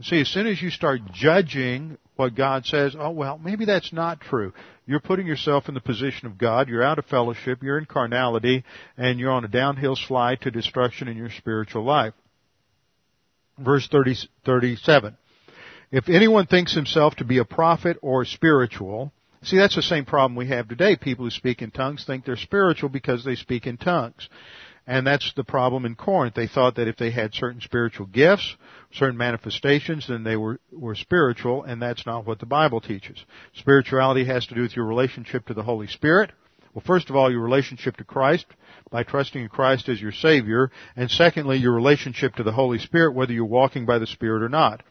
[0.02, 4.22] See, as soon as you start judging what God says, oh well, maybe that's not
[4.22, 4.54] true.
[4.86, 8.64] You're putting yourself in the position of God, you're out of fellowship, you're in carnality,
[8.98, 12.14] and you're on a downhill slide to destruction in your spiritual life.
[13.58, 14.16] Verse 30,
[14.46, 15.18] 37.
[15.92, 19.14] If anyone thinks himself to be a prophet or spiritual,
[19.44, 20.96] see that's the same problem we have today.
[20.96, 24.28] People who speak in tongues think they're spiritual because they speak in tongues.
[24.86, 26.36] And that's the problem in Corinth.
[26.36, 28.58] They thought that if they had certain spiritual gifts,
[28.92, 33.24] certain manifestations, then they were, were spiritual, and that's not what the Bible teaches.
[33.56, 36.32] Spirituality has to do with your relationship to the Holy Spirit.
[36.74, 38.46] Well, first of all, your relationship to Christ
[38.92, 43.14] by trusting in Christ as your Savior, and secondly, your relationship to the Holy Spirit,
[43.14, 44.84] whether you're walking by the Spirit or not.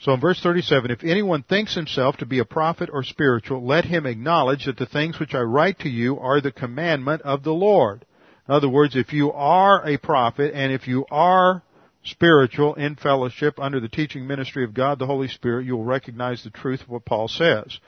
[0.00, 3.84] So in verse 37, if anyone thinks himself to be a prophet or spiritual, let
[3.84, 7.52] him acknowledge that the things which I write to you are the commandment of the
[7.52, 8.04] Lord.
[8.48, 11.62] In other words, if you are a prophet and if you are
[12.04, 16.44] spiritual in fellowship under the teaching ministry of God the Holy Spirit, you will recognize
[16.44, 17.78] the truth of what Paul says.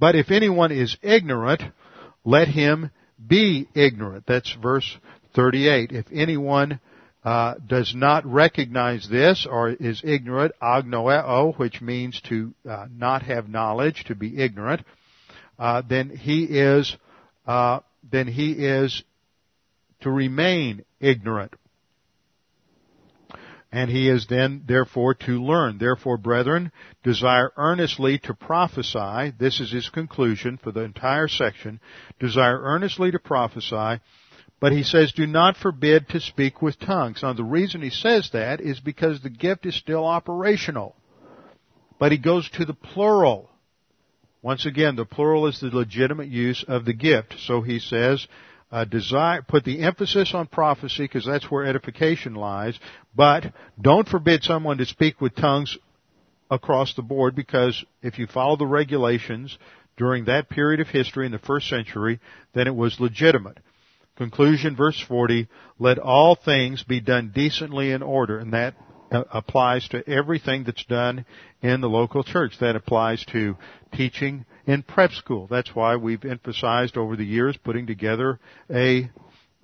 [0.00, 1.62] But if anyone is ignorant,
[2.24, 2.90] let him
[3.24, 4.24] be ignorant.
[4.26, 4.96] That's verse
[5.34, 5.92] 38.
[5.92, 6.80] If anyone
[7.24, 13.48] uh, does not recognize this or is ignorant, agnoeo, which means to uh, not have
[13.48, 14.84] knowledge, to be ignorant,
[15.58, 16.96] uh, then he is
[17.46, 17.80] uh,
[18.10, 19.02] then he is
[20.00, 21.54] to remain ignorant.
[23.72, 25.78] And he is then, therefore, to learn.
[25.78, 26.72] Therefore, brethren,
[27.02, 29.34] desire earnestly to prophesy.
[29.38, 31.80] This is his conclusion for the entire section.
[32.18, 34.00] Desire earnestly to prophesy.
[34.60, 37.22] But he says, do not forbid to speak with tongues.
[37.22, 40.96] Now, the reason he says that is because the gift is still operational.
[41.98, 43.50] But he goes to the plural.
[44.40, 47.34] Once again, the plural is the legitimate use of the gift.
[47.40, 48.26] So he says,
[48.70, 52.78] uh, desire, put the emphasis on prophecy because that's where edification lies,
[53.14, 55.76] but don't forbid someone to speak with tongues
[56.50, 59.56] across the board because if you follow the regulations
[59.96, 62.20] during that period of history in the first century,
[62.54, 63.58] then it was legitimate.
[64.16, 65.48] Conclusion, verse 40,
[65.78, 68.74] let all things be done decently in order, and that
[69.10, 71.24] applies to everything that's done
[71.62, 72.52] in the local church.
[72.60, 73.56] That applies to
[73.94, 75.46] teaching in prep school.
[75.48, 78.40] That's why we've emphasized over the years putting together
[78.70, 79.10] a,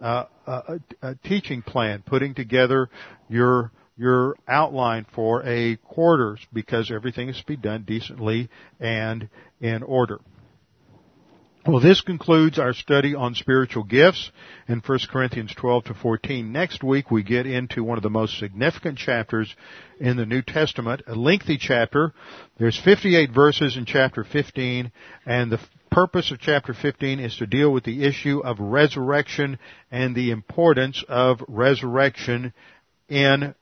[0.01, 2.89] uh, a, a teaching plan, putting together
[3.29, 8.49] your your outline for a quarters because everything is to be done decently
[8.81, 9.29] and
[9.61, 10.19] in order.
[11.65, 14.33] Well, this concludes our study on spiritual gifts
[14.67, 16.51] in 1 Corinthians 12 to 14.
[16.51, 19.55] Next week we get into one of the most significant chapters
[20.01, 22.15] in the New Testament, a lengthy chapter.
[22.59, 24.91] There's 58 verses in chapter 15,
[25.25, 29.61] and the purpose of chapter 15 is to deal with the issue of resurrection
[29.93, 32.53] and the importance of resurrection
[33.09, 33.55] in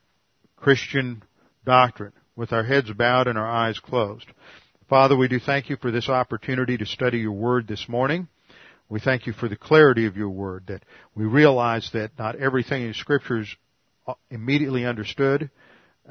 [0.56, 1.22] Christian
[1.66, 2.14] doctrine.
[2.34, 4.24] with our heads bowed and our eyes closed.
[4.90, 8.26] Father, we do thank you for this opportunity to study your word this morning.
[8.88, 10.82] We thank you for the clarity of your word, that
[11.14, 13.56] we realize that not everything in scripture is
[14.32, 15.48] immediately understood,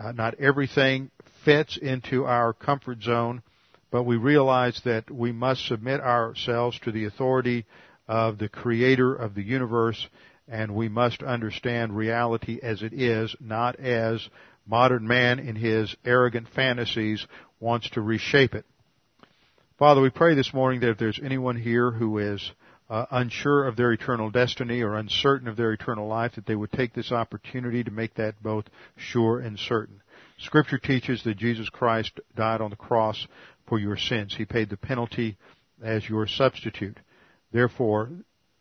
[0.01, 1.11] uh, not everything
[1.43, 3.43] fits into our comfort zone,
[3.91, 7.65] but we realize that we must submit ourselves to the authority
[8.07, 10.07] of the creator of the universe
[10.47, 14.25] and we must understand reality as it is, not as
[14.65, 17.25] modern man in his arrogant fantasies
[17.59, 18.65] wants to reshape it.
[19.77, 22.51] Father, we pray this morning that if there's anyone here who is
[22.89, 26.71] uh, unsure of their eternal destiny or uncertain of their eternal life, that they would
[26.71, 28.65] take this opportunity to make that both
[28.97, 30.01] sure and certain.
[30.39, 33.27] Scripture teaches that Jesus Christ died on the cross
[33.67, 34.35] for your sins.
[34.35, 35.37] He paid the penalty
[35.83, 36.97] as your substitute.
[37.51, 38.09] Therefore,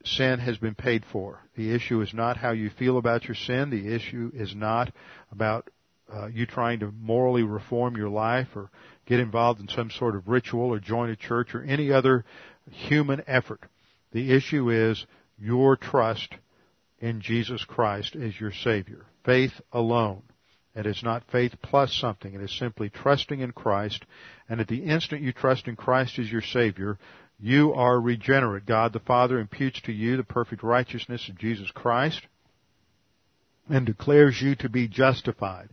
[0.04, 1.40] sin has been paid for.
[1.56, 3.70] The issue is not how you feel about your sin.
[3.70, 4.92] The issue is not
[5.32, 5.68] about
[6.12, 8.70] uh, you trying to morally reform your life or
[9.06, 12.24] get involved in some sort of ritual or join a church or any other
[12.70, 13.60] human effort.
[14.12, 15.06] The issue is
[15.38, 16.34] your trust
[16.98, 19.04] in Jesus Christ as your Savior.
[19.24, 20.22] Faith alone.
[20.74, 22.34] It is not faith plus something.
[22.34, 24.04] It is simply trusting in Christ.
[24.48, 26.98] And at the instant you trust in Christ as your Savior,
[27.38, 28.66] you are regenerate.
[28.66, 32.26] God the Father imputes to you the perfect righteousness of Jesus Christ
[33.68, 35.70] and declares you to be justified.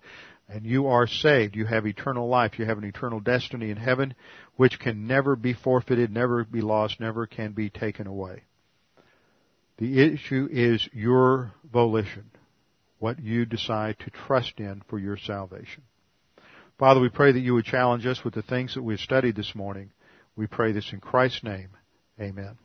[0.47, 1.55] And you are saved.
[1.55, 2.59] You have eternal life.
[2.59, 4.13] You have an eternal destiny in heaven
[4.57, 8.43] which can never be forfeited, never be lost, never can be taken away.
[9.77, 12.29] The issue is your volition,
[12.99, 15.83] what you decide to trust in for your salvation.
[16.77, 19.55] Father, we pray that you would challenge us with the things that we've studied this
[19.55, 19.91] morning
[20.35, 21.69] we pray this in Christ's name.
[22.19, 22.57] Amen.